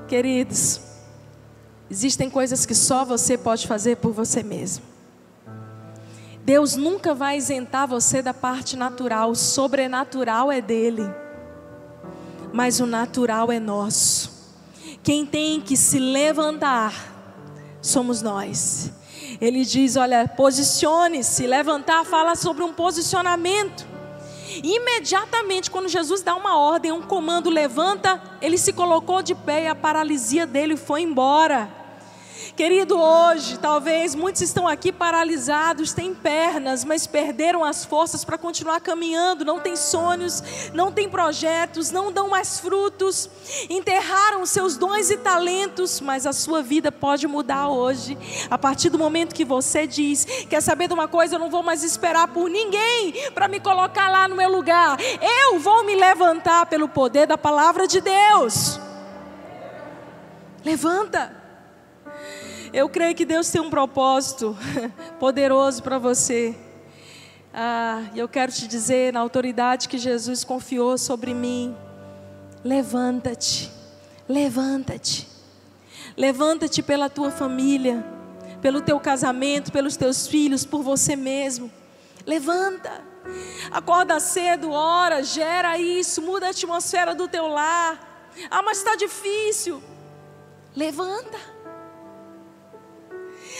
Queridos, 0.07 0.89
Existem 1.89 2.29
coisas 2.29 2.67
que 2.67 2.75
só 2.75 3.03
você 3.03 3.35
pode 3.35 3.65
fazer 3.65 3.97
por 3.97 4.13
você 4.13 4.43
mesmo. 4.43 4.85
Deus 6.45 6.75
nunca 6.75 7.15
vai 7.15 7.37
isentar 7.37 7.87
você 7.87 8.21
da 8.21 8.33
parte 8.33 8.77
natural, 8.77 9.31
o 9.31 9.35
sobrenatural 9.35 10.51
é 10.51 10.61
dele, 10.61 11.03
mas 12.53 12.79
o 12.79 12.85
natural 12.85 13.51
é 13.51 13.59
nosso. 13.59 14.31
Quem 15.03 15.25
tem 15.25 15.61
que 15.61 15.77
se 15.77 15.99
levantar 15.99 16.93
somos 17.81 18.21
nós. 18.21 18.91
Ele 19.39 19.63
diz: 19.63 19.95
olha, 19.95 20.27
posicione-se, 20.27 21.47
levantar 21.47 22.03
fala 22.05 22.35
sobre 22.35 22.63
um 22.63 22.73
posicionamento. 22.73 23.87
Imediatamente, 24.63 25.69
quando 25.69 25.87
Jesus 25.87 26.21
dá 26.21 26.35
uma 26.35 26.57
ordem, 26.57 26.91
um 26.91 27.01
comando, 27.01 27.49
levanta, 27.49 28.21
ele 28.41 28.57
se 28.57 28.73
colocou 28.73 29.21
de 29.21 29.35
pé 29.35 29.65
e 29.65 29.67
a 29.67 29.75
paralisia 29.75 30.45
dele 30.45 30.75
foi 30.75 31.03
embora. 31.03 31.78
Querido, 32.55 32.99
hoje, 32.99 33.57
talvez 33.57 34.15
muitos 34.15 34.41
estão 34.41 34.67
aqui 34.67 34.91
paralisados, 34.91 35.93
têm 35.93 36.13
pernas, 36.13 36.83
mas 36.83 37.07
perderam 37.07 37.63
as 37.63 37.85
forças 37.85 38.25
para 38.25 38.37
continuar 38.37 38.81
caminhando, 38.81 39.45
não 39.45 39.59
têm 39.59 39.75
sonhos, 39.75 40.43
não 40.73 40.91
têm 40.91 41.09
projetos, 41.09 41.91
não 41.91 42.11
dão 42.11 42.27
mais 42.27 42.59
frutos, 42.59 43.29
enterraram 43.69 44.45
seus 44.45 44.77
dons 44.77 45.09
e 45.09 45.17
talentos, 45.17 46.01
mas 46.01 46.25
a 46.25 46.33
sua 46.33 46.61
vida 46.61 46.91
pode 46.91 47.27
mudar 47.27 47.69
hoje, 47.69 48.17
a 48.49 48.57
partir 48.57 48.89
do 48.89 48.97
momento 48.97 49.35
que 49.35 49.45
você 49.45 49.87
diz: 49.87 50.25
Quer 50.49 50.61
saber 50.61 50.87
de 50.87 50.93
uma 50.93 51.07
coisa? 51.07 51.35
Eu 51.35 51.39
não 51.39 51.49
vou 51.49 51.63
mais 51.63 51.83
esperar 51.83 52.27
por 52.27 52.49
ninguém 52.49 53.13
para 53.33 53.47
me 53.47 53.59
colocar 53.59 54.09
lá 54.09 54.27
no 54.27 54.35
meu 54.35 54.49
lugar, 54.49 54.97
eu 55.21 55.59
vou 55.59 55.85
me 55.85 55.95
levantar 55.95 56.65
pelo 56.65 56.89
poder 56.89 57.27
da 57.27 57.37
palavra 57.37 57.87
de 57.87 58.01
Deus. 58.01 58.79
Levanta. 60.65 61.38
Eu 62.71 62.87
creio 62.87 63.15
que 63.15 63.25
Deus 63.25 63.49
tem 63.49 63.61
um 63.61 63.69
propósito 63.69 64.55
poderoso 65.19 65.81
para 65.81 65.97
você. 65.97 66.55
Ah, 67.53 68.03
eu 68.15 68.27
quero 68.29 68.51
te 68.51 68.67
dizer, 68.67 69.11
na 69.11 69.19
autoridade 69.19 69.89
que 69.89 69.97
Jesus 69.97 70.43
confiou 70.43 70.97
sobre 70.97 71.33
mim, 71.33 71.75
levanta-te, 72.63 73.71
levanta-te, 74.27 75.27
levanta-te 76.15 76.83
pela 76.83 77.09
tua 77.09 77.31
família, 77.31 78.05
pelo 78.61 78.81
teu 78.81 78.99
casamento, 78.99 79.71
pelos 79.71 79.97
teus 79.97 80.27
filhos, 80.27 80.63
por 80.63 80.83
você 80.83 81.15
mesmo. 81.15 81.71
Levanta, 82.23 83.03
acorda 83.71 84.19
cedo, 84.19 84.71
ora, 84.71 85.23
gera 85.23 85.77
isso, 85.79 86.21
muda 86.21 86.47
a 86.47 86.49
atmosfera 86.51 87.15
do 87.15 87.27
teu 87.27 87.47
lar. 87.47 88.29
Ah, 88.51 88.61
mas 88.61 88.77
está 88.77 88.95
difícil. 88.95 89.81
Levanta. 90.75 91.37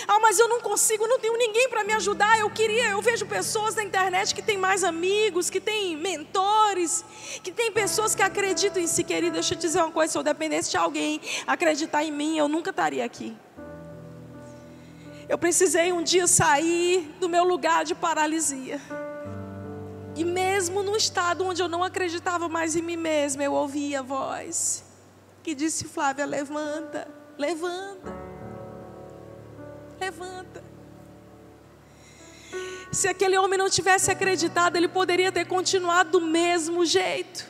Ah, 0.07 0.19
mas 0.19 0.39
eu 0.39 0.47
não 0.47 0.59
consigo, 0.61 1.07
não 1.07 1.19
tenho 1.19 1.37
ninguém 1.37 1.69
para 1.69 1.83
me 1.83 1.93
ajudar. 1.93 2.39
Eu 2.39 2.49
queria, 2.49 2.89
eu 2.89 3.01
vejo 3.01 3.25
pessoas 3.25 3.75
na 3.75 3.83
internet 3.83 4.33
que 4.33 4.41
têm 4.41 4.57
mais 4.57 4.83
amigos, 4.83 5.49
que 5.49 5.59
têm 5.59 5.95
mentores, 5.97 7.03
que 7.43 7.51
têm 7.51 7.71
pessoas 7.71 8.15
que 8.15 8.21
acreditam 8.21 8.81
em 8.81 8.87
si, 8.87 9.03
querido. 9.03 9.33
Deixa 9.33 9.53
eu 9.53 9.57
te 9.57 9.61
dizer 9.61 9.79
uma 9.79 9.91
coisa: 9.91 10.11
se 10.11 10.17
eu 10.17 10.23
dependesse 10.23 10.71
de 10.71 10.77
alguém 10.77 11.21
acreditar 11.45 12.03
em 12.03 12.11
mim, 12.11 12.37
eu 12.37 12.47
nunca 12.47 12.69
estaria 12.69 13.03
aqui. 13.03 13.35
Eu 15.27 15.37
precisei 15.37 15.91
um 15.93 16.01
dia 16.01 16.25
sair 16.25 17.15
do 17.19 17.29
meu 17.29 17.43
lugar 17.43 17.85
de 17.85 17.93
paralisia. 17.93 18.81
E 20.15 20.25
mesmo 20.25 20.81
no 20.81 20.97
estado 20.97 21.45
onde 21.45 21.61
eu 21.61 21.67
não 21.67 21.83
acreditava 21.83 22.49
mais 22.49 22.75
em 22.75 22.81
mim 22.81 22.97
mesma, 22.97 23.43
eu 23.43 23.53
ouvia 23.53 23.99
a 23.99 24.03
voz 24.03 24.83
que 25.43 25.55
disse: 25.55 25.85
Flávia, 25.85 26.25
levanta, 26.25 27.07
levanta 27.37 28.28
levanta. 30.09 30.63
Se 32.91 33.07
aquele 33.07 33.37
homem 33.37 33.59
não 33.59 33.69
tivesse 33.69 34.09
acreditado, 34.09 34.75
ele 34.75 34.87
poderia 34.87 35.31
ter 35.31 35.45
continuado 35.45 36.19
do 36.19 36.21
mesmo 36.21 36.83
jeito. 36.83 37.45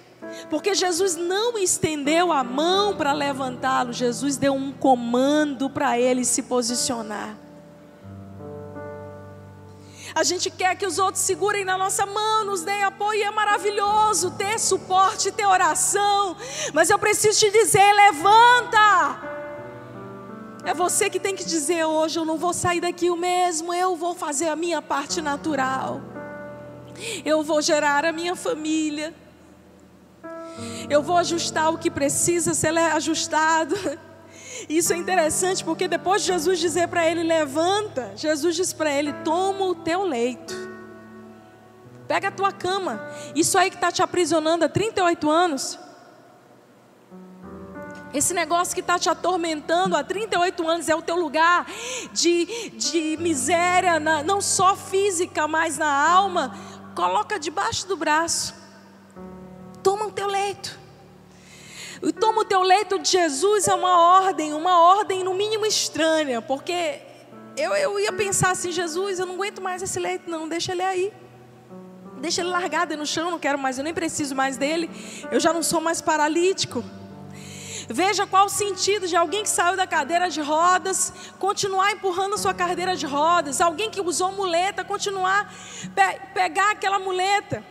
Porque 0.50 0.76
Jesus 0.76 1.16
não 1.16 1.58
estendeu 1.58 2.34
a 2.34 2.44
mão 2.44 2.98
para 2.98 3.14
levantá-lo, 3.14 3.94
Jesus 3.94 4.36
deu 4.36 4.54
um 4.54 4.74
comando 4.74 5.70
para 5.70 5.98
ele 5.98 6.26
se 6.26 6.44
posicionar. 6.44 7.38
A 10.14 10.24
gente 10.24 10.50
quer 10.50 10.76
que 10.76 10.86
os 10.86 11.00
outros 11.00 11.24
segurem 11.24 11.64
na 11.64 11.78
nossa 11.78 12.06
mão, 12.06 12.44
nos 12.44 12.64
deem 12.64 12.84
apoio, 12.84 13.20
e 13.20 13.24
é 13.24 13.32
maravilhoso 13.32 14.32
ter 14.32 14.60
suporte, 14.60 15.32
ter 15.32 15.46
oração, 15.46 16.36
mas 16.74 16.90
eu 16.90 17.00
preciso 17.00 17.40
te 17.40 17.50
dizer: 17.50 17.94
levanta. 17.94 19.39
É 20.66 20.74
você 20.74 21.10
que 21.10 21.20
tem 21.20 21.36
que 21.36 21.44
dizer 21.44 21.86
hoje: 21.86 22.20
eu 22.20 22.26
não 22.26 22.38
vou 22.38 22.54
sair 22.54 22.82
daqui 22.82 23.10
o 23.10 23.16
mesmo, 23.16 23.74
eu 23.74 23.96
vou 23.96 24.14
fazer 24.14 24.50
a 24.50 24.56
minha 24.56 24.82
parte 24.82 25.22
natural. 25.22 26.02
Eu 27.24 27.44
vou 27.44 27.62
gerar 27.62 28.06
a 28.06 28.12
minha 28.12 28.36
família. 28.36 29.14
Eu 30.90 31.02
vou 31.02 31.18
ajustar 31.18 31.74
o 31.74 31.78
que 31.78 31.90
precisa 31.90 32.54
ser 32.54 32.78
ajustado. 32.78 33.76
Isso 34.68 34.92
é 34.92 34.98
interessante 34.98 35.64
porque 35.64 35.88
depois 35.88 36.22
de 36.22 36.28
Jesus 36.28 36.60
dizer 36.60 36.88
para 36.88 37.10
ele: 37.10 37.24
levanta, 37.24 38.12
Jesus 38.16 38.56
diz 38.56 38.74
para 38.74 38.92
ele: 38.92 39.14
toma 39.24 39.66
o 39.66 39.76
teu 39.76 40.04
leito. 40.04 40.70
Pega 42.08 42.30
a 42.30 42.32
tua 42.32 42.52
cama. 42.52 43.00
Isso 43.36 43.58
aí 43.58 43.70
que 43.70 43.76
está 43.78 43.92
te 43.92 44.02
aprisionando 44.02 44.66
há 44.66 44.70
38 44.70 45.30
anos. 45.30 45.80
Esse 48.14 48.34
negócio 48.34 48.74
que 48.74 48.82
está 48.82 48.98
te 48.98 49.08
atormentando 49.08 49.96
há 49.96 50.04
38 50.04 50.68
anos 50.68 50.90
é 50.90 50.96
o 50.96 51.02
teu 51.02 51.16
lugar 51.16 51.68
de, 52.12 52.72
de 52.72 53.18
miséria, 53.18 54.00
na, 54.00 54.24
não 54.24 54.42
só 54.42 54.76
física, 54.76 55.48
mas 55.48 55.78
na 55.78 56.10
alma. 56.10 56.56
Coloca 56.96 57.40
debaixo 57.40 57.88
do 57.88 57.96
braço. 57.96 58.56
Toma 59.84 60.08
o 60.08 60.12
teu 60.12 60.28
leito. 60.28 60.80
E 62.02 62.12
toma 62.12 62.42
o 62.42 62.46
teu 62.46 62.62
leito 62.62 62.98
de 62.98 63.10
Jesus 63.10 63.68
é 63.68 63.74
uma 63.74 64.22
ordem, 64.22 64.54
uma 64.54 64.82
ordem 64.82 65.24
no 65.24 65.34
mínimo 65.34 65.66
estranha, 65.66 66.42
porque 66.42 67.02
eu, 67.58 67.74
eu 67.76 68.00
ia 68.00 68.12
pensar 68.12 68.52
assim: 68.52 68.72
Jesus, 68.72 69.20
eu 69.20 69.26
não 69.26 69.36
aguento 69.36 69.62
mais 69.62 69.84
esse 69.84 70.00
leito, 70.00 70.30
não, 70.30 70.48
deixa 70.48 70.72
ele 70.72 70.82
aí. 70.82 71.14
Deixa 72.20 72.42
ele 72.42 72.50
largado 72.50 72.98
no 72.98 73.06
chão, 73.06 73.32
não 73.32 73.40
quero 73.40 73.58
mais, 73.58 73.78
eu 73.78 73.84
nem 73.84 73.94
preciso 73.94 74.36
mais 74.36 74.58
dele, 74.58 74.90
eu 75.32 75.40
já 75.40 75.54
não 75.54 75.62
sou 75.62 75.80
mais 75.80 76.02
paralítico. 76.02 76.84
Veja 77.92 78.28
qual 78.28 78.46
o 78.46 78.50
sentido 78.50 79.08
de 79.08 79.16
alguém 79.16 79.42
que 79.42 79.50
saiu 79.50 79.76
da 79.76 79.88
cadeira 79.88 80.30
de 80.30 80.40
rodas 80.42 81.12
continuar 81.40 81.92
empurrando 81.92 82.36
a 82.36 82.38
sua 82.38 82.54
cadeira 82.54 82.96
de 82.96 83.08
rodas, 83.08 83.60
alguém 83.60 83.90
que 83.90 84.00
usou 84.00 84.32
muleta 84.32 84.84
continuar 84.84 85.52
pe 85.96 86.20
pegar 86.32 86.72
aquela 86.72 87.00
muleta. 87.00 87.64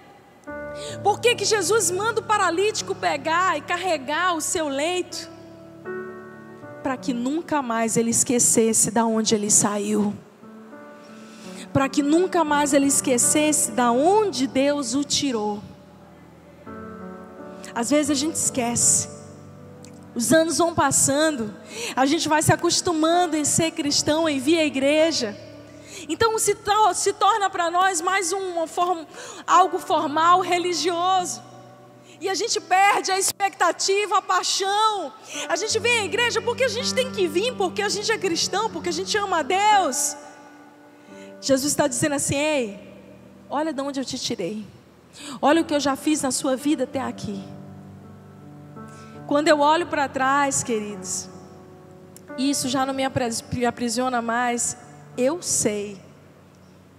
Por 1.04 1.20
que, 1.20 1.37
que 1.37 1.44
Jesus 1.44 1.92
manda 1.92 2.20
o 2.20 2.24
paralítico 2.24 2.96
pegar 2.96 3.57
e 3.57 3.61
carregar 3.61 4.35
o 4.35 4.40
seu 4.40 4.66
leito? 4.66 5.31
Para 6.83 6.96
que 6.96 7.12
nunca 7.12 7.62
mais 7.62 7.96
ele 7.96 8.11
esquecesse 8.11 8.90
da 8.90 9.07
onde 9.07 9.37
ele 9.37 9.52
saiu. 9.52 10.12
Para 11.72 11.88
que 11.88 12.02
nunca 12.02 12.42
mais 12.42 12.72
ele 12.72 12.87
esquecesse 12.87 13.70
da 13.70 13.92
onde 13.92 14.48
Deus 14.48 14.94
o 14.94 15.04
tirou. 15.04 15.62
Às 17.72 17.90
vezes 17.90 18.11
a 18.11 18.14
gente 18.14 18.35
esquece. 18.35 19.17
Os 20.14 20.32
anos 20.32 20.58
vão 20.58 20.74
passando, 20.74 21.54
a 21.94 22.06
gente 22.06 22.28
vai 22.28 22.42
se 22.42 22.52
acostumando 22.52 23.36
em 23.36 23.44
ser 23.44 23.70
cristão, 23.70 24.28
em 24.28 24.40
vir 24.40 24.58
à 24.58 24.64
igreja. 24.64 25.36
Então 26.08 26.38
se, 26.38 26.54
to 26.54 26.94
se 26.94 27.12
torna 27.12 27.50
para 27.50 27.70
nós 27.70 28.00
mais 28.00 28.32
um 28.32 28.66
form 28.66 29.04
algo 29.46 29.78
formal, 29.78 30.40
religioso. 30.40 31.42
E 32.20 32.28
a 32.28 32.34
gente 32.34 32.60
perde 32.60 33.12
a 33.12 33.18
expectativa, 33.18 34.18
a 34.18 34.22
paixão. 34.22 35.12
A 35.48 35.54
gente 35.54 35.78
vem 35.78 36.00
à 36.00 36.04
igreja 36.04 36.42
porque 36.42 36.64
a 36.64 36.68
gente 36.68 36.92
tem 36.92 37.12
que 37.12 37.28
vir, 37.28 37.54
porque 37.54 37.80
a 37.80 37.88
gente 37.88 38.10
é 38.10 38.18
cristão, 38.18 38.68
porque 38.70 38.88
a 38.88 38.92
gente 38.92 39.16
ama 39.16 39.38
a 39.38 39.42
Deus. 39.42 40.16
Jesus 41.40 41.72
está 41.72 41.86
dizendo 41.86 42.16
assim: 42.16 42.34
ei, 42.34 42.80
olha 43.48 43.72
de 43.72 43.80
onde 43.80 44.00
eu 44.00 44.04
te 44.04 44.18
tirei. 44.18 44.66
Olha 45.40 45.62
o 45.62 45.64
que 45.64 45.74
eu 45.74 45.80
já 45.80 45.94
fiz 45.94 46.22
na 46.22 46.30
sua 46.32 46.56
vida 46.56 46.84
até 46.84 47.00
aqui. 47.00 47.42
Quando 49.28 49.48
eu 49.48 49.60
olho 49.60 49.86
para 49.86 50.08
trás, 50.08 50.62
queridos, 50.62 51.28
isso 52.38 52.66
já 52.66 52.86
não 52.86 52.94
me 52.94 53.04
aprisiona 53.04 54.22
mais, 54.22 54.74
eu 55.18 55.42
sei 55.42 56.00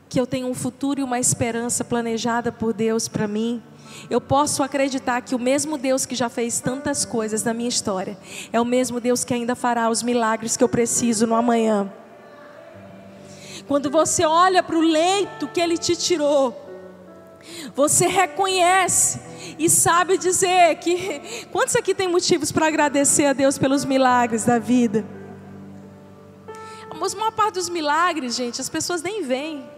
que 0.08 0.20
eu 0.20 0.28
tenho 0.28 0.46
um 0.46 0.54
futuro 0.54 1.00
e 1.00 1.04
uma 1.04 1.20
esperança 1.20 1.84
planejada 1.84 2.52
por 2.52 2.72
Deus 2.72 3.08
para 3.08 3.28
mim. 3.28 3.64
Eu 4.12 4.22
posso 4.22 4.62
acreditar 4.62 5.22
que 5.22 5.34
o 5.34 5.40
mesmo 5.40 5.76
Deus 5.76 6.06
que 6.06 6.14
já 6.14 6.30
fez 6.30 6.60
tantas 6.60 7.04
coisas 7.04 7.44
na 7.44 7.52
minha 7.52 7.68
história 7.68 8.16
é 8.54 8.62
o 8.62 8.66
mesmo 8.66 9.02
Deus 9.02 9.24
que 9.24 9.34
ainda 9.34 9.56
fará 9.56 9.90
os 9.90 10.04
milagres 10.04 10.56
que 10.56 10.64
eu 10.64 10.70
preciso 10.70 11.26
no 11.26 11.34
amanhã. 11.34 11.92
Quando 13.68 13.90
você 13.90 14.24
olha 14.24 14.62
para 14.62 14.78
o 14.78 14.82
leito 14.82 15.48
que 15.48 15.60
Ele 15.60 15.80
te 15.80 15.96
tirou, 15.96 16.56
você 17.74 18.06
reconhece 18.06 19.29
e 19.60 19.70
sabe 19.70 20.18
dizer 20.18 20.78
que. 20.78 21.46
Quantos 21.52 21.76
aqui 21.76 21.94
tem 21.94 22.08
motivos 22.08 22.52
para 22.52 22.68
agradecer 22.68 23.26
a 23.26 23.34
Deus 23.34 23.58
pelos 23.58 23.84
milagres 23.84 24.46
da 24.46 24.58
vida? 24.58 25.06
Mas 27.00 27.14
a 27.14 27.18
maior 27.18 27.32
parte 27.32 27.56
dos 27.56 27.70
milagres, 27.70 28.36
gente, 28.36 28.60
as 28.60 28.70
pessoas 28.70 29.02
nem 29.02 29.24
veem. 29.24 29.70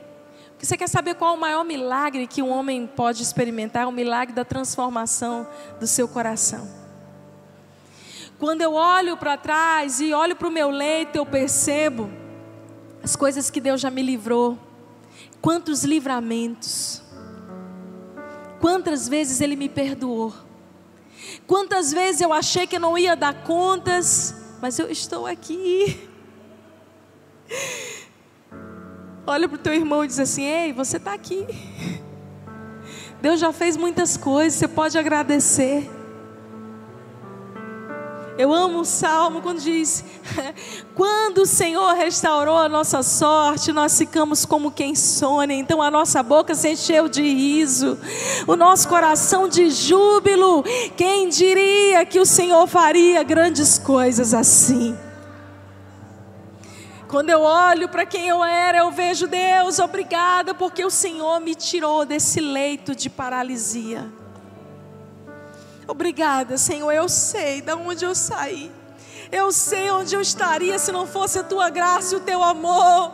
Porque 0.51 0.65
você 0.65 0.77
quer 0.77 0.87
saber 0.87 1.15
qual 1.15 1.33
é 1.33 1.37
o 1.37 1.39
maior 1.39 1.63
milagre 1.63 2.27
que 2.27 2.41
um 2.41 2.49
homem 2.49 2.85
pode 2.87 3.21
experimentar? 3.21 3.87
O 3.87 3.91
milagre 3.91 4.33
da 4.33 4.45
transformação 4.45 5.47
do 5.79 5.87
seu 5.87 6.07
coração. 6.07 6.67
Quando 8.39 8.61
eu 8.61 8.73
olho 8.73 9.17
para 9.17 9.37
trás 9.37 9.99
e 9.99 10.13
olho 10.13 10.35
para 10.35 10.47
o 10.47 10.51
meu 10.51 10.69
leito, 10.69 11.15
eu 11.15 11.25
percebo 11.25 12.09
as 13.03 13.15
coisas 13.15 13.49
que 13.49 13.61
Deus 13.61 13.79
já 13.79 13.91
me 13.91 14.01
livrou. 14.01 14.57
Quantos 15.39 15.83
livramentos. 15.83 17.01
Quantas 18.61 19.09
vezes 19.09 19.41
Ele 19.41 19.55
me 19.55 19.67
perdoou. 19.67 20.33
Quantas 21.47 21.91
vezes 21.91 22.21
eu 22.21 22.31
achei 22.31 22.67
que 22.67 22.75
eu 22.75 22.79
não 22.79 22.97
ia 22.97 23.15
dar 23.15 23.43
contas, 23.43 24.35
mas 24.61 24.77
eu 24.79 24.89
estou 24.89 25.25
aqui. 25.25 26.07
Olha 29.25 29.47
para 29.49 29.55
o 29.55 29.59
teu 29.59 29.73
irmão 29.73 30.03
e 30.03 30.07
diz 30.07 30.19
assim: 30.19 30.43
Ei, 30.43 30.71
você 30.71 30.97
está 30.97 31.13
aqui. 31.13 31.45
Deus 33.21 33.39
já 33.39 33.51
fez 33.51 33.75
muitas 33.75 34.15
coisas, 34.15 34.57
você 34.59 34.67
pode 34.67 34.97
agradecer. 34.97 35.89
Eu 38.37 38.53
amo 38.53 38.79
o 38.79 38.85
salmo 38.85 39.41
quando 39.41 39.59
diz: 39.59 40.03
Quando 40.95 41.39
o 41.39 41.45
Senhor 41.45 41.93
restaurou 41.95 42.57
a 42.57 42.69
nossa 42.69 43.03
sorte, 43.03 43.73
nós 43.73 43.97
ficamos 43.97 44.45
como 44.45 44.71
quem 44.71 44.95
sonha. 44.95 45.53
Então 45.53 45.81
a 45.81 45.91
nossa 45.91 46.23
boca 46.23 46.55
se 46.55 46.71
encheu 46.71 47.09
de 47.09 47.21
riso, 47.21 47.97
o 48.47 48.55
nosso 48.55 48.87
coração 48.87 49.47
de 49.47 49.69
júbilo. 49.69 50.63
Quem 50.95 51.27
diria 51.29 52.05
que 52.05 52.19
o 52.19 52.25
Senhor 52.25 52.65
faria 52.67 53.21
grandes 53.23 53.77
coisas 53.77 54.33
assim? 54.33 54.97
Quando 57.09 57.29
eu 57.29 57.41
olho 57.41 57.89
para 57.89 58.05
quem 58.05 58.29
eu 58.29 58.41
era, 58.41 58.77
eu 58.77 58.91
vejo 58.91 59.27
Deus, 59.27 59.79
obrigada, 59.79 60.53
porque 60.53 60.85
o 60.85 60.89
Senhor 60.89 61.41
me 61.41 61.53
tirou 61.53 62.05
desse 62.05 62.39
leito 62.39 62.95
de 62.95 63.09
paralisia. 63.09 64.20
Obrigada, 65.91 66.57
Senhor, 66.57 66.89
eu 66.93 67.09
sei 67.09 67.59
de 67.59 67.73
onde 67.73 68.05
eu 68.05 68.15
saí. 68.15 68.71
Eu 69.29 69.51
sei 69.51 69.91
onde 69.91 70.15
eu 70.15 70.21
estaria 70.21 70.79
se 70.79 70.89
não 70.89 71.05
fosse 71.05 71.37
a 71.39 71.43
tua 71.43 71.69
graça 71.69 72.15
e 72.15 72.17
o 72.17 72.21
teu 72.21 72.41
amor. 72.41 73.11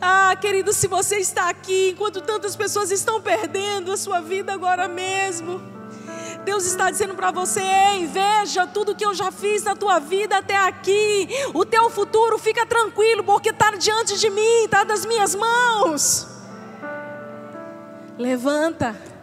Ah, 0.00 0.36
querido, 0.40 0.72
se 0.72 0.86
você 0.86 1.16
está 1.16 1.48
aqui, 1.48 1.90
enquanto 1.90 2.20
tantas 2.20 2.54
pessoas 2.54 2.92
estão 2.92 3.20
perdendo 3.20 3.90
a 3.90 3.96
sua 3.96 4.20
vida 4.20 4.52
agora 4.52 4.86
mesmo. 4.86 5.60
Deus 6.44 6.64
está 6.66 6.88
dizendo 6.88 7.16
para 7.16 7.32
você: 7.32 7.60
Ei, 7.60 8.06
veja 8.06 8.64
tudo 8.64 8.94
que 8.94 9.04
eu 9.04 9.12
já 9.12 9.32
fiz 9.32 9.64
na 9.64 9.74
tua 9.74 9.98
vida 9.98 10.38
até 10.38 10.56
aqui. 10.56 11.28
O 11.52 11.64
teu 11.64 11.90
futuro 11.90 12.38
fica 12.38 12.64
tranquilo, 12.64 13.24
porque 13.24 13.50
está 13.50 13.72
diante 13.72 14.20
de 14.20 14.30
mim, 14.30 14.64
está 14.66 14.84
das 14.84 15.04
minhas 15.04 15.34
mãos. 15.34 16.28
Levanta, 18.16 19.13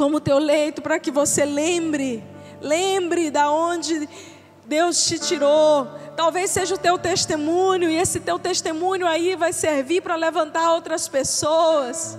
toma 0.00 0.16
o 0.16 0.20
teu 0.20 0.38
leito 0.38 0.80
para 0.80 0.98
que 0.98 1.10
você 1.10 1.44
lembre, 1.44 2.24
lembre 2.58 3.30
da 3.30 3.50
onde 3.50 4.08
Deus 4.64 5.04
te 5.04 5.18
tirou. 5.18 5.86
Talvez 6.16 6.50
seja 6.50 6.74
o 6.74 6.78
teu 6.78 6.98
testemunho, 6.98 7.90
e 7.90 7.96
esse 7.96 8.18
teu 8.18 8.38
testemunho 8.38 9.06
aí 9.06 9.36
vai 9.36 9.52
servir 9.52 10.00
para 10.00 10.16
levantar 10.16 10.72
outras 10.72 11.06
pessoas. 11.06 12.16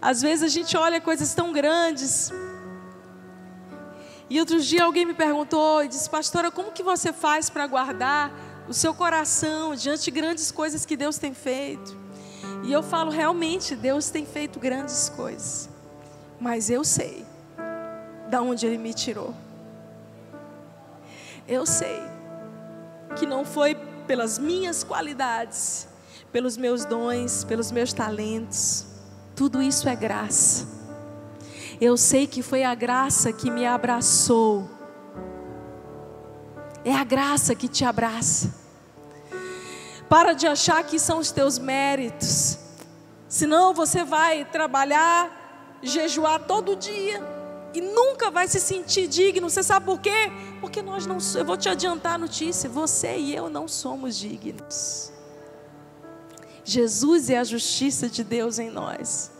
Às 0.00 0.22
vezes 0.22 0.44
a 0.44 0.48
gente 0.48 0.76
olha 0.76 1.00
coisas 1.00 1.34
tão 1.34 1.52
grandes. 1.52 2.32
E 4.28 4.38
outro 4.38 4.60
dia 4.60 4.84
alguém 4.84 5.04
me 5.04 5.14
perguntou 5.14 5.82
e 5.82 5.88
disse, 5.88 6.08
pastora, 6.08 6.48
como 6.48 6.70
que 6.70 6.84
você 6.84 7.12
faz 7.12 7.50
para 7.50 7.66
guardar 7.66 8.30
o 8.68 8.72
seu 8.72 8.94
coração 8.94 9.74
diante 9.74 10.04
de 10.04 10.12
grandes 10.12 10.52
coisas 10.52 10.86
que 10.86 10.96
Deus 10.96 11.18
tem 11.18 11.34
feito? 11.34 11.98
E 12.62 12.72
eu 12.72 12.82
falo, 12.82 13.10
realmente, 13.10 13.74
Deus 13.74 14.10
tem 14.10 14.26
feito 14.26 14.58
grandes 14.58 15.08
coisas. 15.08 15.68
Mas 16.38 16.70
eu 16.70 16.84
sei 16.84 17.24
da 18.28 18.42
onde 18.42 18.66
Ele 18.66 18.78
me 18.78 18.94
tirou. 18.94 19.34
Eu 21.48 21.66
sei 21.66 22.00
que 23.16 23.26
não 23.26 23.44
foi 23.44 23.74
pelas 24.06 24.38
minhas 24.38 24.84
qualidades, 24.84 25.88
pelos 26.30 26.56
meus 26.56 26.84
dons, 26.84 27.44
pelos 27.44 27.72
meus 27.72 27.92
talentos 27.92 28.90
tudo 29.40 29.62
isso 29.62 29.88
é 29.88 29.96
graça. 29.96 30.68
Eu 31.80 31.96
sei 31.96 32.26
que 32.26 32.42
foi 32.42 32.62
a 32.62 32.74
graça 32.74 33.32
que 33.32 33.50
me 33.50 33.64
abraçou. 33.64 34.68
É 36.84 36.94
a 36.94 37.02
graça 37.04 37.54
que 37.54 37.66
te 37.66 37.82
abraça. 37.82 38.54
Para 40.10 40.32
de 40.32 40.44
achar 40.44 40.82
que 40.82 40.98
são 40.98 41.20
os 41.20 41.30
teus 41.30 41.56
méritos. 41.56 42.58
Senão 43.28 43.72
você 43.72 44.02
vai 44.02 44.44
trabalhar, 44.44 45.78
jejuar 45.80 46.40
todo 46.40 46.74
dia 46.74 47.22
e 47.72 47.80
nunca 47.80 48.28
vai 48.28 48.48
se 48.48 48.58
sentir 48.58 49.06
digno. 49.06 49.48
Você 49.48 49.62
sabe 49.62 49.86
por 49.86 50.00
quê? 50.00 50.32
Porque 50.60 50.82
nós 50.82 51.06
não, 51.06 51.18
eu 51.36 51.44
vou 51.44 51.56
te 51.56 51.68
adiantar 51.68 52.14
a 52.14 52.18
notícia, 52.18 52.68
você 52.68 53.16
e 53.18 53.36
eu 53.36 53.48
não 53.48 53.68
somos 53.68 54.16
dignos. 54.16 55.12
Jesus 56.64 57.30
é 57.30 57.38
a 57.38 57.44
justiça 57.44 58.08
de 58.08 58.24
Deus 58.24 58.58
em 58.58 58.68
nós. 58.68 59.30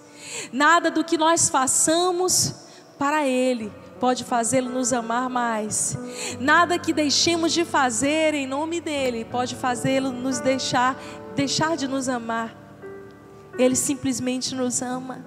Nada 0.52 0.88
do 0.88 1.02
que 1.02 1.18
nós 1.18 1.48
façamos 1.48 2.54
para 2.96 3.26
Ele 3.26 3.72
pode 4.00 4.24
fazê-lo 4.24 4.70
nos 4.70 4.92
amar 4.92 5.28
mais. 5.28 5.96
Nada 6.40 6.78
que 6.78 6.92
deixemos 6.92 7.52
de 7.52 7.64
fazer 7.64 8.32
em 8.34 8.46
nome 8.46 8.80
dele 8.80 9.24
pode 9.24 9.54
fazê-lo 9.54 10.10
nos 10.10 10.40
deixar 10.40 10.96
deixar 11.36 11.76
de 11.76 11.86
nos 11.86 12.08
amar. 12.08 12.56
Ele 13.58 13.76
simplesmente 13.76 14.54
nos 14.54 14.80
ama. 14.80 15.24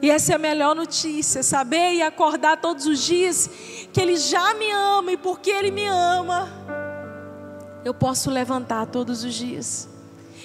E 0.00 0.10
essa 0.10 0.32
é 0.32 0.34
a 0.34 0.38
melhor 0.38 0.74
notícia, 0.74 1.42
saber 1.42 1.94
e 1.94 2.02
acordar 2.02 2.60
todos 2.60 2.86
os 2.86 3.00
dias 3.00 3.48
que 3.92 4.00
ele 4.00 4.16
já 4.16 4.52
me 4.54 4.70
ama 4.70 5.12
e 5.12 5.16
porque 5.16 5.50
ele 5.50 5.70
me 5.70 5.86
ama, 5.86 6.48
eu 7.84 7.94
posso 7.94 8.28
levantar 8.28 8.86
todos 8.86 9.22
os 9.22 9.32
dias 9.32 9.91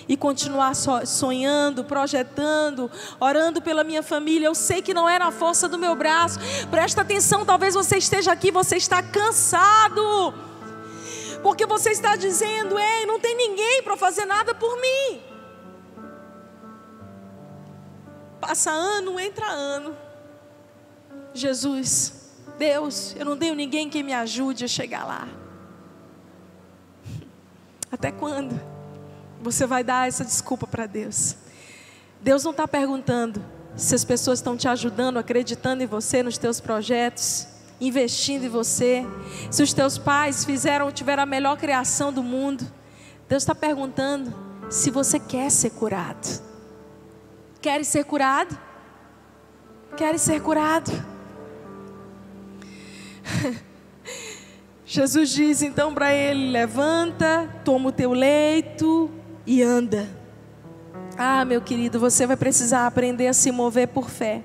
e 0.07 0.15
continuar 0.15 0.73
sonhando, 0.75 1.83
projetando, 1.83 2.89
orando 3.19 3.61
pela 3.61 3.83
minha 3.83 4.01
família. 4.01 4.47
Eu 4.47 4.55
sei 4.55 4.81
que 4.81 4.93
não 4.93 5.07
é 5.07 5.19
na 5.19 5.31
força 5.31 5.67
do 5.67 5.77
meu 5.77 5.95
braço. 5.95 6.39
Presta 6.71 7.01
atenção, 7.01 7.45
talvez 7.45 7.73
você 7.73 7.97
esteja 7.97 8.31
aqui, 8.31 8.51
você 8.51 8.77
está 8.77 9.03
cansado. 9.03 10.33
Porque 11.43 11.65
você 11.65 11.91
está 11.91 12.15
dizendo: 12.15 12.79
"Ei, 12.79 13.05
não 13.05 13.19
tem 13.19 13.35
ninguém 13.35 13.83
para 13.83 13.97
fazer 13.97 14.25
nada 14.25 14.55
por 14.55 14.79
mim". 14.79 15.21
Passa 18.39 18.71
ano, 18.71 19.19
entra 19.19 19.47
ano. 19.47 19.95
Jesus, 21.33 22.31
Deus, 22.57 23.15
eu 23.15 23.25
não 23.25 23.37
tenho 23.37 23.53
ninguém 23.53 23.89
que 23.89 24.01
me 24.01 24.13
ajude 24.13 24.63
a 24.63 24.67
chegar 24.67 25.05
lá. 25.05 25.27
Até 27.91 28.11
quando? 28.11 28.76
Você 29.41 29.65
vai 29.65 29.83
dar 29.83 30.07
essa 30.07 30.23
desculpa 30.23 30.65
para 30.67 30.85
Deus. 30.85 31.35
Deus 32.21 32.43
não 32.43 32.51
está 32.51 32.67
perguntando 32.67 33.43
se 33.75 33.93
as 33.93 34.03
pessoas 34.03 34.39
estão 34.39 34.57
te 34.57 34.67
ajudando, 34.67 35.17
acreditando 35.17 35.83
em 35.83 35.85
você, 35.85 36.23
nos 36.23 36.37
teus 36.37 36.59
projetos, 36.59 37.47
investindo 37.79 38.45
em 38.45 38.49
você, 38.49 39.05
se 39.51 39.61
os 39.61 39.71
teus 39.71 39.99
pais 39.99 40.43
fizeram, 40.43 40.91
tiveram 40.91 41.23
a 41.23 41.27
melhor 41.27 41.57
criação 41.57 42.11
do 42.11 42.23
mundo. 42.23 42.65
Deus 43.29 43.43
está 43.43 43.53
perguntando 43.53 44.33
se 44.69 44.89
você 44.89 45.19
quer 45.19 45.51
ser 45.51 45.69
curado. 45.71 46.41
Queres 47.61 47.87
ser 47.87 48.03
curado? 48.05 48.57
Queres 49.95 50.21
ser 50.21 50.41
curado? 50.41 50.91
Jesus 54.85 55.29
diz 55.29 55.61
então 55.61 55.93
para 55.93 56.13
ele: 56.13 56.49
levanta, 56.49 57.47
toma 57.63 57.89
o 57.89 57.91
teu 57.91 58.13
leito 58.13 59.11
e 59.47 59.63
anda. 59.63 60.07
Ah, 61.17 61.45
meu 61.45 61.61
querido, 61.61 61.99
você 61.99 62.27
vai 62.27 62.35
precisar 62.35 62.85
aprender 62.85 63.27
a 63.27 63.33
se 63.33 63.49
mover 63.49 63.87
por 63.87 64.09
fé 64.09 64.43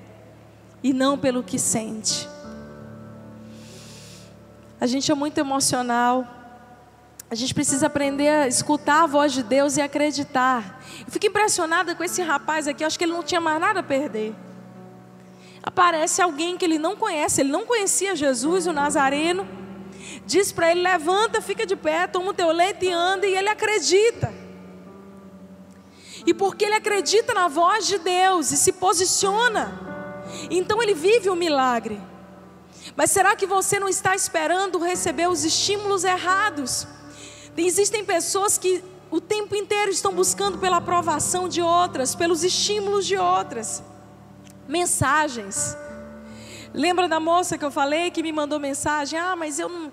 e 0.81 0.93
não 0.93 1.17
pelo 1.17 1.43
que 1.43 1.59
sente. 1.59 2.27
A 4.79 4.87
gente 4.87 5.11
é 5.11 5.15
muito 5.15 5.37
emocional. 5.37 6.25
A 7.29 7.35
gente 7.35 7.53
precisa 7.53 7.87
aprender 7.87 8.29
a 8.29 8.47
escutar 8.47 9.03
a 9.03 9.07
voz 9.07 9.33
de 9.33 9.43
Deus 9.43 9.75
e 9.75 9.81
acreditar. 9.81 10.81
Eu 11.05 11.11
fico 11.11 11.25
impressionada 11.25 11.93
com 11.95 12.03
esse 12.03 12.21
rapaz 12.21 12.67
aqui, 12.67 12.83
acho 12.83 12.97
que 12.97 13.03
ele 13.03 13.13
não 13.13 13.23
tinha 13.23 13.41
mais 13.41 13.59
nada 13.59 13.81
a 13.81 13.83
perder. 13.83 14.33
Aparece 15.61 16.21
alguém 16.21 16.57
que 16.57 16.65
ele 16.65 16.77
não 16.77 16.95
conhece, 16.95 17.41
ele 17.41 17.51
não 17.51 17.65
conhecia 17.65 18.15
Jesus, 18.15 18.67
o 18.67 18.73
Nazareno. 18.73 19.47
Diz 20.25 20.51
para 20.51 20.71
ele: 20.71 20.81
levanta, 20.81 21.41
fica 21.41 21.65
de 21.65 21.75
pé, 21.75 22.05
toma 22.07 22.31
o 22.31 22.33
teu 22.33 22.51
leite 22.51 22.85
e 22.85 22.91
anda, 22.91 23.25
e 23.25 23.35
ele 23.35 23.49
acredita. 23.49 24.42
E 26.25 26.33
porque 26.33 26.65
ele 26.65 26.75
acredita 26.75 27.33
na 27.33 27.47
voz 27.47 27.87
de 27.87 27.97
Deus 27.97 28.51
e 28.51 28.57
se 28.57 28.73
posiciona, 28.73 29.79
então 30.49 30.81
ele 30.81 30.93
vive 30.93 31.29
o 31.29 31.35
milagre. 31.35 31.99
Mas 32.95 33.11
será 33.11 33.35
que 33.35 33.45
você 33.45 33.79
não 33.79 33.89
está 33.89 34.15
esperando 34.15 34.79
receber 34.79 35.27
os 35.29 35.43
estímulos 35.43 36.03
errados? 36.03 36.87
Existem 37.55 38.03
pessoas 38.03 38.57
que 38.57 38.83
o 39.11 39.21
tempo 39.21 39.55
inteiro 39.55 39.91
estão 39.91 40.13
buscando 40.13 40.57
pela 40.57 40.77
aprovação 40.77 41.47
de 41.47 41.61
outras, 41.61 42.15
pelos 42.15 42.43
estímulos 42.43 43.05
de 43.05 43.17
outras. 43.17 43.83
Mensagens. 44.67 45.77
Lembra 46.73 47.07
da 47.07 47.19
moça 47.19 47.57
que 47.57 47.63
eu 47.63 47.69
falei 47.69 48.09
que 48.09 48.23
me 48.23 48.31
mandou 48.31 48.59
mensagem? 48.59 49.19
Ah, 49.19 49.35
mas 49.35 49.59
eu 49.59 49.69
não. 49.69 49.91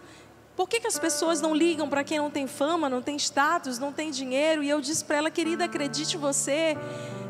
Por 0.57 0.69
que, 0.69 0.81
que 0.81 0.87
as 0.87 0.99
pessoas 0.99 1.41
não 1.41 1.55
ligam 1.55 1.89
para 1.89 2.05
quem 2.05 2.19
não 2.19 2.31
tem 2.31 2.47
fama, 2.47 2.89
não 2.89 3.01
tem 3.01 3.17
status, 3.17 3.79
não 3.79 3.93
tem 3.93 4.11
dinheiro? 4.11 4.63
E 4.63 4.69
eu 4.69 4.81
disse 4.81 5.05
para 5.05 5.17
ela, 5.17 5.31
querida, 5.31 5.65
acredite 5.65 6.17
você, 6.17 6.77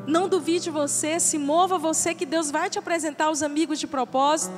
não 0.06 0.28
duvide 0.28 0.70
você, 0.70 1.20
se 1.20 1.38
mova 1.38 1.78
você, 1.78 2.14
que 2.14 2.26
Deus 2.26 2.50
vai 2.50 2.68
te 2.68 2.78
apresentar 2.78 3.30
os 3.30 3.42
amigos 3.42 3.78
de 3.78 3.86
propósito. 3.86 4.54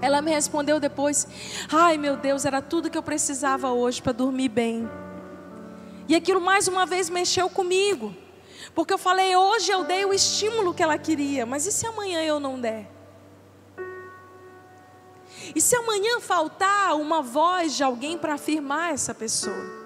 Ela 0.00 0.20
me 0.20 0.30
respondeu 0.30 0.78
depois: 0.78 1.26
Ai 1.72 1.96
meu 1.96 2.16
Deus, 2.16 2.44
era 2.44 2.60
tudo 2.60 2.90
que 2.90 2.98
eu 2.98 3.02
precisava 3.02 3.70
hoje 3.70 4.02
para 4.02 4.12
dormir 4.12 4.48
bem. 4.48 4.88
E 6.08 6.14
aquilo 6.14 6.40
mais 6.40 6.68
uma 6.68 6.86
vez 6.86 7.10
mexeu 7.10 7.48
comigo, 7.48 8.14
porque 8.74 8.92
eu 8.92 8.98
falei: 8.98 9.34
Hoje 9.36 9.70
eu 9.70 9.84
dei 9.84 10.04
o 10.04 10.12
estímulo 10.12 10.74
que 10.74 10.82
ela 10.82 10.98
queria, 10.98 11.46
mas 11.46 11.66
e 11.66 11.72
se 11.72 11.86
amanhã 11.86 12.22
eu 12.22 12.38
não 12.38 12.60
der? 12.60 12.95
E 15.54 15.60
se 15.60 15.76
amanhã 15.76 16.20
faltar 16.20 16.96
uma 16.96 17.22
voz 17.22 17.74
de 17.74 17.82
alguém 17.82 18.18
para 18.18 18.34
afirmar 18.34 18.92
essa 18.92 19.14
pessoa? 19.14 19.76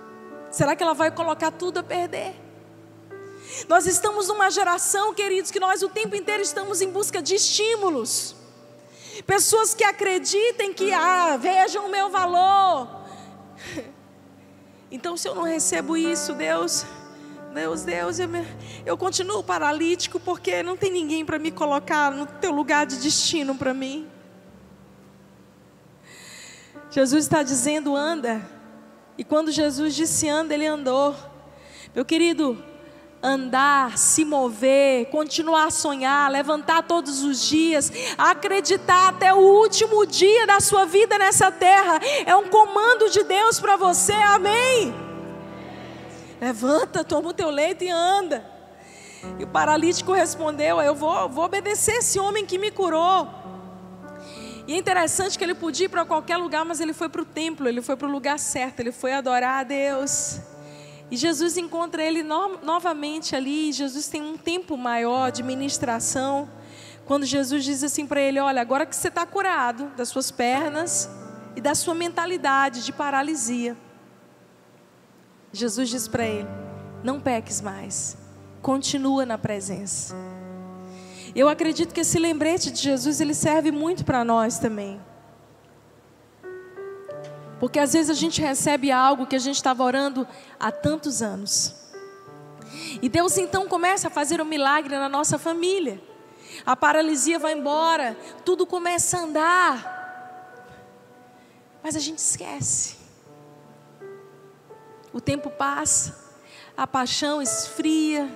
Será 0.50 0.74
que 0.74 0.82
ela 0.82 0.94
vai 0.94 1.10
colocar 1.10 1.50
tudo 1.50 1.78
a 1.78 1.82
perder? 1.82 2.34
Nós 3.68 3.86
estamos 3.86 4.28
numa 4.28 4.50
geração, 4.50 5.14
queridos, 5.14 5.50
que 5.50 5.60
nós 5.60 5.82
o 5.82 5.88
tempo 5.88 6.14
inteiro 6.14 6.42
estamos 6.42 6.80
em 6.80 6.90
busca 6.90 7.22
de 7.22 7.34
estímulos. 7.34 8.34
Pessoas 9.26 9.74
que 9.74 9.84
acreditem 9.84 10.72
que, 10.72 10.92
ah, 10.92 11.36
vejam 11.36 11.86
o 11.86 11.90
meu 11.90 12.10
valor. 12.10 12.88
Então, 14.92 15.16
se 15.16 15.28
eu 15.28 15.36
não 15.36 15.44
recebo 15.44 15.96
isso, 15.96 16.34
Deus, 16.34 16.84
Deus, 17.54 17.82
Deus, 17.82 18.18
eu, 18.18 18.28
me, 18.28 18.44
eu 18.84 18.98
continuo 18.98 19.40
paralítico 19.40 20.18
porque 20.18 20.64
não 20.64 20.76
tem 20.76 20.90
ninguém 20.90 21.24
para 21.24 21.38
me 21.38 21.52
colocar 21.52 22.10
no 22.10 22.26
teu 22.26 22.50
lugar 22.50 22.86
de 22.86 22.96
destino 22.96 23.54
para 23.54 23.72
mim. 23.72 24.08
Jesus 26.90 27.24
está 27.24 27.42
dizendo, 27.42 27.94
anda. 27.94 28.42
E 29.16 29.24
quando 29.24 29.52
Jesus 29.52 29.94
disse 29.94 30.28
anda, 30.28 30.54
ele 30.54 30.66
andou. 30.66 31.14
Meu 31.94 32.04
querido, 32.04 32.62
andar, 33.22 33.98
se 33.98 34.24
mover, 34.24 35.06
continuar 35.06 35.66
a 35.66 35.70
sonhar, 35.70 36.30
levantar 36.30 36.82
todos 36.82 37.22
os 37.22 37.40
dias, 37.42 37.92
acreditar 38.16 39.08
até 39.08 39.32
o 39.32 39.38
último 39.38 40.06
dia 40.06 40.46
da 40.46 40.58
sua 40.60 40.86
vida 40.86 41.18
nessa 41.18 41.50
terra, 41.50 42.00
é 42.24 42.34
um 42.34 42.48
comando 42.48 43.10
de 43.10 43.22
Deus 43.24 43.60
para 43.60 43.76
você, 43.76 44.12
amém? 44.12 44.94
Levanta, 46.40 47.04
toma 47.04 47.28
o 47.28 47.34
teu 47.34 47.50
leito 47.50 47.84
e 47.84 47.90
anda. 47.90 48.44
E 49.38 49.44
o 49.44 49.46
paralítico 49.46 50.12
respondeu: 50.12 50.80
Eu 50.80 50.94
vou, 50.94 51.28
vou 51.28 51.44
obedecer 51.44 51.96
esse 51.96 52.18
homem 52.18 52.46
que 52.46 52.56
me 52.56 52.70
curou. 52.70 53.28
E 54.70 54.74
é 54.74 54.76
interessante 54.76 55.36
que 55.36 55.42
ele 55.42 55.56
podia 55.56 55.86
ir 55.86 55.88
para 55.88 56.04
qualquer 56.04 56.36
lugar, 56.36 56.64
mas 56.64 56.78
ele 56.78 56.92
foi 56.92 57.08
para 57.08 57.20
o 57.20 57.24
templo, 57.24 57.66
ele 57.66 57.82
foi 57.82 57.96
para 57.96 58.06
o 58.06 58.10
lugar 58.10 58.38
certo, 58.38 58.78
ele 58.78 58.92
foi 58.92 59.12
adorar 59.12 59.58
a 59.58 59.64
Deus. 59.64 60.38
E 61.10 61.16
Jesus 61.16 61.56
encontra 61.56 62.00
ele 62.04 62.22
no, 62.22 62.56
novamente 62.62 63.34
ali. 63.34 63.72
Jesus 63.72 64.06
tem 64.06 64.22
um 64.22 64.36
tempo 64.36 64.76
maior 64.76 65.32
de 65.32 65.42
ministração. 65.42 66.48
Quando 67.04 67.26
Jesus 67.26 67.64
diz 67.64 67.82
assim 67.82 68.06
para 68.06 68.20
ele: 68.20 68.38
Olha, 68.38 68.62
agora 68.62 68.86
que 68.86 68.94
você 68.94 69.08
está 69.08 69.26
curado 69.26 69.90
das 69.96 70.08
suas 70.08 70.30
pernas 70.30 71.10
e 71.56 71.60
da 71.60 71.74
sua 71.74 71.96
mentalidade 71.96 72.84
de 72.84 72.92
paralisia. 72.92 73.76
Jesus 75.52 75.88
diz 75.88 76.06
para 76.06 76.24
ele: 76.24 76.48
Não 77.02 77.18
peques 77.18 77.60
mais, 77.60 78.16
continua 78.62 79.26
na 79.26 79.36
presença. 79.36 80.29
Eu 81.34 81.48
acredito 81.48 81.94
que 81.94 82.00
esse 82.00 82.18
lembrete 82.18 82.70
de 82.70 82.80
Jesus 82.80 83.20
ele 83.20 83.34
serve 83.34 83.70
muito 83.70 84.04
para 84.04 84.24
nós 84.24 84.58
também. 84.58 85.00
Porque 87.58 87.78
às 87.78 87.92
vezes 87.92 88.10
a 88.10 88.14
gente 88.14 88.40
recebe 88.40 88.90
algo 88.90 89.26
que 89.26 89.36
a 89.36 89.40
gente 89.40 89.56
estava 89.56 89.82
orando 89.82 90.26
há 90.58 90.72
tantos 90.72 91.22
anos. 91.22 91.74
E 93.02 93.08
Deus 93.08 93.36
então 93.36 93.68
começa 93.68 94.08
a 94.08 94.10
fazer 94.10 94.40
um 94.40 94.44
milagre 94.44 94.96
na 94.96 95.08
nossa 95.08 95.38
família. 95.38 96.00
A 96.64 96.74
paralisia 96.74 97.38
vai 97.38 97.52
embora, 97.52 98.16
tudo 98.44 98.66
começa 98.66 99.18
a 99.18 99.20
andar. 99.20 100.00
Mas 101.82 101.94
a 101.96 101.98
gente 101.98 102.18
esquece. 102.18 102.96
O 105.12 105.20
tempo 105.20 105.50
passa, 105.50 106.16
a 106.76 106.86
paixão 106.86 107.42
esfria, 107.42 108.28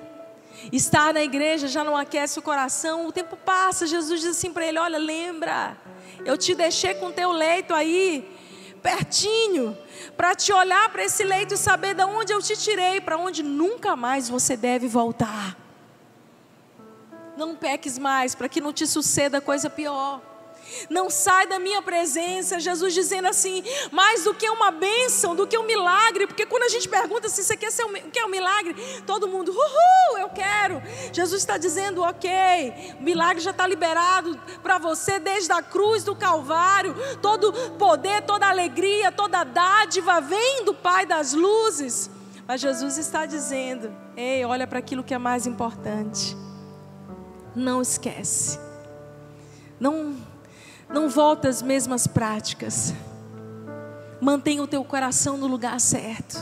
estar 0.72 1.12
na 1.12 1.22
igreja 1.22 1.68
já 1.68 1.82
não 1.84 1.96
aquece 1.96 2.38
o 2.38 2.42
coração, 2.42 3.06
o 3.06 3.12
tempo 3.12 3.36
passa, 3.36 3.86
Jesus 3.86 4.20
diz 4.20 4.30
assim 4.30 4.52
para 4.52 4.66
ele: 4.66 4.78
Olha, 4.78 4.98
lembra, 4.98 5.76
eu 6.24 6.36
te 6.36 6.54
deixei 6.54 6.94
com 6.94 7.12
teu 7.12 7.32
leito 7.32 7.74
aí, 7.74 8.28
pertinho, 8.82 9.76
para 10.16 10.34
te 10.34 10.52
olhar 10.52 10.88
para 10.90 11.04
esse 11.04 11.24
leito 11.24 11.54
e 11.54 11.56
saber 11.56 11.94
de 11.94 12.04
onde 12.04 12.32
eu 12.32 12.42
te 12.42 12.56
tirei, 12.56 13.00
para 13.00 13.16
onde 13.16 13.42
nunca 13.42 13.96
mais 13.96 14.28
você 14.28 14.56
deve 14.56 14.86
voltar. 14.86 15.56
Não 17.36 17.56
peques 17.56 17.98
mais, 17.98 18.34
para 18.34 18.48
que 18.48 18.60
não 18.60 18.72
te 18.72 18.86
suceda 18.86 19.40
coisa 19.40 19.68
pior. 19.68 20.33
Não 20.88 21.08
sai 21.10 21.46
da 21.46 21.58
minha 21.58 21.82
presença, 21.82 22.60
Jesus 22.60 22.94
dizendo 22.94 23.28
assim, 23.28 23.62
mais 23.90 24.24
do 24.24 24.34
que 24.34 24.48
uma 24.48 24.70
bênção, 24.70 25.34
do 25.34 25.46
que 25.46 25.56
um 25.56 25.64
milagre, 25.64 26.26
porque 26.26 26.46
quando 26.46 26.64
a 26.64 26.68
gente 26.68 26.88
pergunta 26.88 27.28
se 27.28 27.42
você 27.42 27.56
quer 27.56 27.70
ser 27.70 27.84
um, 27.84 27.92
quer 28.10 28.24
um 28.24 28.28
milagre, 28.28 28.74
todo 29.06 29.28
mundo, 29.28 29.50
uhul, 29.50 30.18
eu 30.18 30.28
quero. 30.30 30.82
Jesus 31.12 31.42
está 31.42 31.56
dizendo, 31.56 32.02
ok, 32.02 32.96
o 32.98 33.02
milagre 33.02 33.42
já 33.42 33.50
está 33.50 33.66
liberado 33.66 34.38
para 34.62 34.78
você 34.78 35.18
desde 35.18 35.52
a 35.52 35.62
cruz 35.62 36.04
do 36.04 36.14
Calvário, 36.14 36.94
todo 37.20 37.52
poder, 37.78 38.22
toda 38.22 38.48
alegria, 38.48 39.10
toda 39.12 39.44
dádiva 39.44 40.20
vem 40.20 40.64
do 40.64 40.74
Pai 40.74 41.06
das 41.06 41.32
luzes. 41.32 42.10
Mas 42.46 42.60
Jesus 42.60 42.98
está 42.98 43.24
dizendo, 43.24 43.94
ei, 44.16 44.44
olha 44.44 44.66
para 44.66 44.78
aquilo 44.78 45.02
que 45.02 45.14
é 45.14 45.18
mais 45.18 45.46
importante. 45.46 46.36
Não 47.54 47.80
esquece. 47.80 48.58
Não 49.80 50.16
não 50.88 51.08
volta 51.08 51.48
às 51.48 51.62
mesmas 51.62 52.06
práticas. 52.06 52.94
Mantenha 54.20 54.62
o 54.62 54.66
teu 54.66 54.84
coração 54.84 55.36
no 55.36 55.46
lugar 55.46 55.80
certo. 55.80 56.36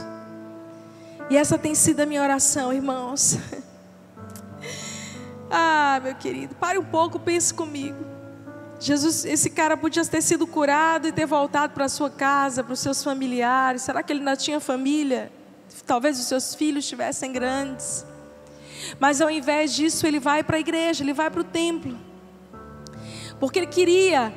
E 1.30 1.36
essa 1.36 1.58
tem 1.58 1.74
sido 1.74 2.00
a 2.00 2.06
minha 2.06 2.22
oração, 2.22 2.72
irmãos. 2.72 3.38
Ah, 5.54 6.00
meu 6.02 6.14
querido, 6.14 6.54
pare 6.54 6.78
um 6.78 6.84
pouco, 6.84 7.20
pense 7.20 7.52
comigo. 7.52 8.02
Jesus, 8.80 9.26
esse 9.26 9.50
cara 9.50 9.76
podia 9.76 10.02
ter 10.02 10.22
sido 10.22 10.46
curado 10.46 11.06
e 11.06 11.12
ter 11.12 11.26
voltado 11.26 11.74
para 11.74 11.90
sua 11.90 12.08
casa, 12.08 12.64
para 12.64 12.72
os 12.72 12.80
seus 12.80 13.04
familiares. 13.04 13.82
Será 13.82 14.02
que 14.02 14.14
ele 14.14 14.20
ainda 14.20 14.34
tinha 14.34 14.58
família? 14.60 15.30
Talvez 15.86 16.18
os 16.18 16.24
seus 16.24 16.54
filhos 16.54 16.84
estivessem 16.84 17.34
grandes. 17.34 18.06
Mas 18.98 19.20
ao 19.20 19.30
invés 19.30 19.74
disso, 19.74 20.06
ele 20.06 20.18
vai 20.18 20.42
para 20.42 20.56
a 20.56 20.60
igreja, 20.60 21.04
ele 21.04 21.12
vai 21.12 21.28
para 21.28 21.42
o 21.42 21.44
templo 21.44 21.98
porque 23.42 23.58
ele 23.58 23.66
queria 23.66 24.32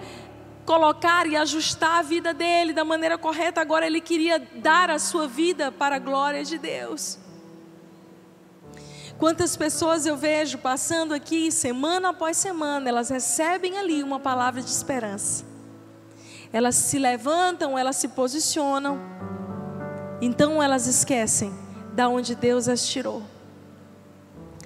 colocar 0.65 1.27
e 1.27 1.35
ajustar 1.35 1.99
a 1.99 2.01
vida 2.01 2.33
dele 2.33 2.73
da 2.73 2.83
maneira 2.83 3.19
correta, 3.19 3.61
agora 3.61 3.85
ele 3.85 4.01
queria 4.01 4.39
dar 4.39 4.89
a 4.89 4.97
sua 4.97 5.27
vida 5.27 5.71
para 5.71 5.97
a 5.97 5.99
glória 5.99 6.43
de 6.43 6.57
Deus. 6.57 7.19
Quantas 9.19 9.55
pessoas 9.55 10.07
eu 10.07 10.17
vejo 10.17 10.57
passando 10.57 11.13
aqui 11.13 11.51
semana 11.51 12.09
após 12.09 12.35
semana, 12.37 12.89
elas 12.89 13.09
recebem 13.09 13.77
ali 13.77 14.01
uma 14.01 14.19
palavra 14.19 14.59
de 14.59 14.71
esperança. 14.71 15.45
Elas 16.51 16.73
se 16.73 16.97
levantam, 16.97 17.77
elas 17.77 17.97
se 17.97 18.07
posicionam, 18.07 18.99
então 20.19 20.63
elas 20.63 20.87
esquecem 20.87 21.53
da 21.93 22.09
onde 22.09 22.33
Deus 22.33 22.67
as 22.67 22.87
tirou. 22.87 23.21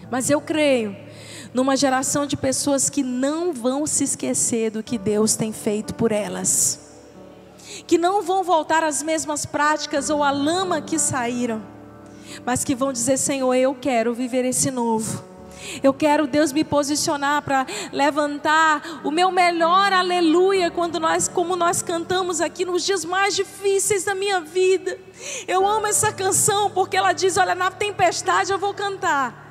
Mas 0.09 0.29
eu 0.29 0.39
creio 0.39 1.08
numa 1.53 1.75
geração 1.75 2.25
de 2.25 2.37
pessoas 2.37 2.89
que 2.89 3.03
não 3.03 3.51
vão 3.53 3.87
se 3.87 4.03
esquecer 4.03 4.71
do 4.71 4.83
que 4.83 4.97
Deus 4.97 5.35
tem 5.35 5.51
feito 5.51 5.93
por 5.93 6.11
elas. 6.11 6.87
que 7.87 7.97
não 7.97 8.21
vão 8.21 8.43
voltar 8.43 8.83
às 8.83 9.01
mesmas 9.01 9.45
práticas 9.45 10.09
ou 10.09 10.23
à 10.23 10.31
lama 10.31 10.81
que 10.81 10.99
saíram, 10.99 11.61
mas 12.45 12.63
que 12.63 12.75
vão 12.75 12.91
dizer: 12.91 13.17
Senhor, 13.17 13.53
eu 13.55 13.75
quero 13.75 14.13
viver 14.13 14.45
esse 14.45 14.69
novo. 14.69 15.23
Eu 15.83 15.93
quero, 15.93 16.25
Deus, 16.25 16.51
me 16.51 16.63
posicionar 16.63 17.41
para 17.41 17.65
levantar 17.91 19.01
o 19.03 19.11
meu 19.11 19.29
melhor 19.29 19.91
aleluia 19.91 20.71
quando 20.71 20.99
nós, 20.99 21.27
como 21.27 21.55
nós 21.55 21.81
cantamos 21.81 22.41
aqui 22.41 22.63
nos 22.65 22.83
dias 22.83 23.03
mais 23.03 23.35
difíceis 23.35 24.03
da 24.03 24.15
minha 24.15 24.39
vida. 24.39 24.97
Eu 25.47 25.67
amo 25.67 25.87
essa 25.87 26.11
canção 26.11 26.69
porque 26.71 26.97
ela 26.97 27.13
diz: 27.13 27.37
Olha, 27.37 27.55
na 27.55 27.69
tempestade 27.69 28.51
eu 28.51 28.57
vou 28.57 28.73
cantar. 28.73 29.48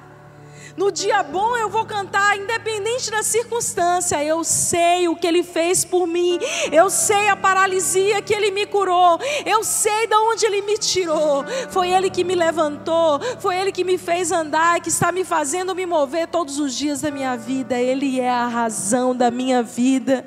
No 0.79 0.93
dia 0.93 1.25
bom 1.25 1.57
eu 1.57 1.69
vou 1.69 1.85
cantar, 1.85 2.39
independente 2.39 3.11
da 3.11 3.25
circunstância. 3.25 4.23
Eu 4.23 4.45
sei 4.45 5.09
o 5.09 5.17
que 5.17 5.27
Ele 5.27 5.43
fez 5.43 5.85
por 5.85 6.07
mim. 6.07 6.39
Eu 6.71 6.89
sei 6.89 7.29
a 7.29 7.35
paralisia 7.35 8.23
que 8.23 8.33
Ele 8.33 8.53
me 8.53 8.65
curou. 8.65 9.19
Eu 9.45 9.65
sei 9.65 10.07
de 10.07 10.15
onde 10.15 10.47
Ele 10.47 10.63
me 10.63 10.79
tirou. 10.79 11.45
Foi 11.71 11.91
Ele 11.91 12.09
que 12.09 12.23
me 12.23 12.37
levantou. 12.37 13.19
Foi 13.41 13.57
Ele 13.57 13.73
que 13.73 13.83
me 13.83 13.99
fez 13.99 14.31
andar, 14.31 14.81
que 14.81 14.89
está 14.89 15.11
me 15.11 15.25
fazendo 15.25 15.75
me 15.75 15.85
mover 15.85 16.29
todos 16.29 16.61
os 16.61 16.73
dias 16.73 17.01
da 17.01 17.11
minha 17.11 17.37
vida. 17.37 17.77
Ele 17.77 18.21
é 18.21 18.31
a 18.31 18.47
razão 18.47 19.17
da 19.17 19.33
minha 19.33 19.65
vida. 19.65 20.25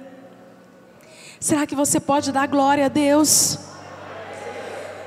Será 1.39 1.65
que 1.65 1.75
você 1.75 1.97
pode 1.97 2.29
dar 2.29 2.45
glória 2.49 2.87
a 2.87 2.89
Deus? 2.89 3.57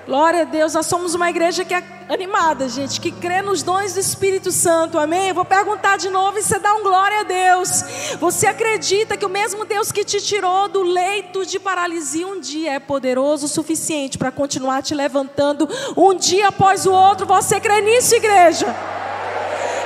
Glória 0.07 0.41
a 0.41 0.45
Deus, 0.45 0.73
nós 0.73 0.87
somos 0.87 1.15
uma 1.15 1.29
igreja 1.29 1.65
que 1.65 1.75
é 1.75 1.94
animada, 2.09 2.69
gente, 2.69 3.01
que 3.01 3.11
crê 3.11 3.41
nos 3.41 3.63
dons 3.63 3.95
do 3.95 4.01
Espírito 4.01 4.53
Santo, 4.53 4.99
amém? 4.99 5.29
Eu 5.29 5.35
vou 5.35 5.45
perguntar 5.45 5.97
de 5.97 6.11
novo 6.11 6.39
e 6.39 6.43
você 6.43 6.59
dá 6.59 6.75
um 6.75 6.83
glória 6.83 7.21
a 7.21 7.23
Deus. 7.23 8.17
Você 8.21 8.47
acredita 8.47 9.17
que 9.17 9.25
o 9.25 9.29
mesmo 9.29 9.65
Deus 9.65 9.91
que 9.91 10.05
te 10.05 10.21
tirou 10.21 10.69
do 10.69 10.83
leito 10.83 11.47
de 11.47 11.59
paralisia 11.59 12.27
um 12.27 12.41
dia 12.41 12.75
é 12.75 12.79
poderoso 12.79 13.47
o 13.47 13.49
suficiente 13.49 14.19
para 14.19 14.31
continuar 14.31 14.83
te 14.83 14.95
levantando 14.95 15.69
um 15.97 16.15
dia 16.15 16.49
após 16.49 16.87
o 16.87 16.93
outro? 16.93 17.27
Você 17.27 17.59
crê 17.61 17.81
nisso, 17.81 18.15
igreja? 18.15 18.67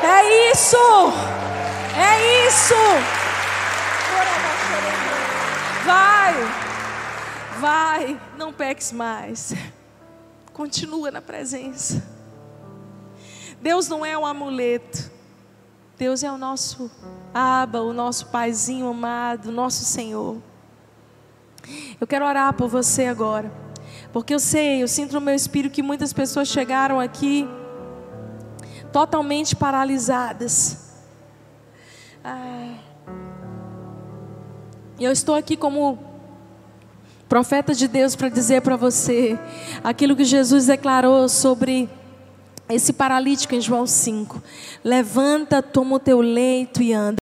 É 0.03 0.51
isso! 0.53 0.77
É 1.97 2.47
isso! 2.47 2.75
Vai! 5.85 6.35
Vai! 7.59 8.21
Não 8.37 8.53
peques 8.53 8.93
mais. 8.93 9.55
Continua 10.59 11.13
na 11.13 11.23
presença. 11.23 12.05
Deus 13.63 13.87
não 13.87 14.05
é 14.05 14.19
um 14.19 14.27
amuleto. 14.27 15.09
Deus 15.97 16.25
é 16.25 16.33
o 16.33 16.37
nosso 16.37 16.91
aba, 17.33 17.81
o 17.81 17.93
nosso 17.93 18.27
paizinho 18.27 18.89
amado, 18.89 19.53
nosso 19.53 19.85
Senhor. 19.85 20.39
Eu 22.01 22.09
quero 22.09 22.27
orar 22.27 22.53
por 22.55 22.67
você 22.67 23.07
agora. 23.07 23.53
Porque 24.13 24.35
eu 24.35 24.41
sei, 24.41 24.83
eu 24.83 24.89
sinto 24.89 25.13
no 25.13 25.21
meu 25.21 25.33
espírito 25.33 25.73
que 25.73 25.81
muitas 25.81 26.13
pessoas 26.13 26.49
chegaram 26.49 26.99
aqui 26.99 27.47
totalmente 28.93 29.55
paralisadas. 29.55 30.93
E 34.99 35.05
eu 35.05 35.13
estou 35.13 35.37
aqui 35.37 35.57
como 35.57 36.08
profeta 37.29 37.74
de 37.74 37.87
Deus 37.87 38.16
para 38.16 38.29
dizer 38.29 38.62
para 38.62 38.76
você 38.76 39.39
aquilo 39.85 40.16
que 40.16 40.24
Jesus 40.24 40.66
declarou 40.66 41.29
sobre 41.29 41.89
esse 42.68 42.93
paralítico 42.93 43.55
em 43.55 43.61
João 43.61 43.87
5. 43.87 44.43
Levanta, 44.85 45.62
toma 45.62 45.97
o 45.97 45.99
teu 45.99 46.20
leito 46.20 46.83
e 46.83 46.93
anda. 46.93 47.16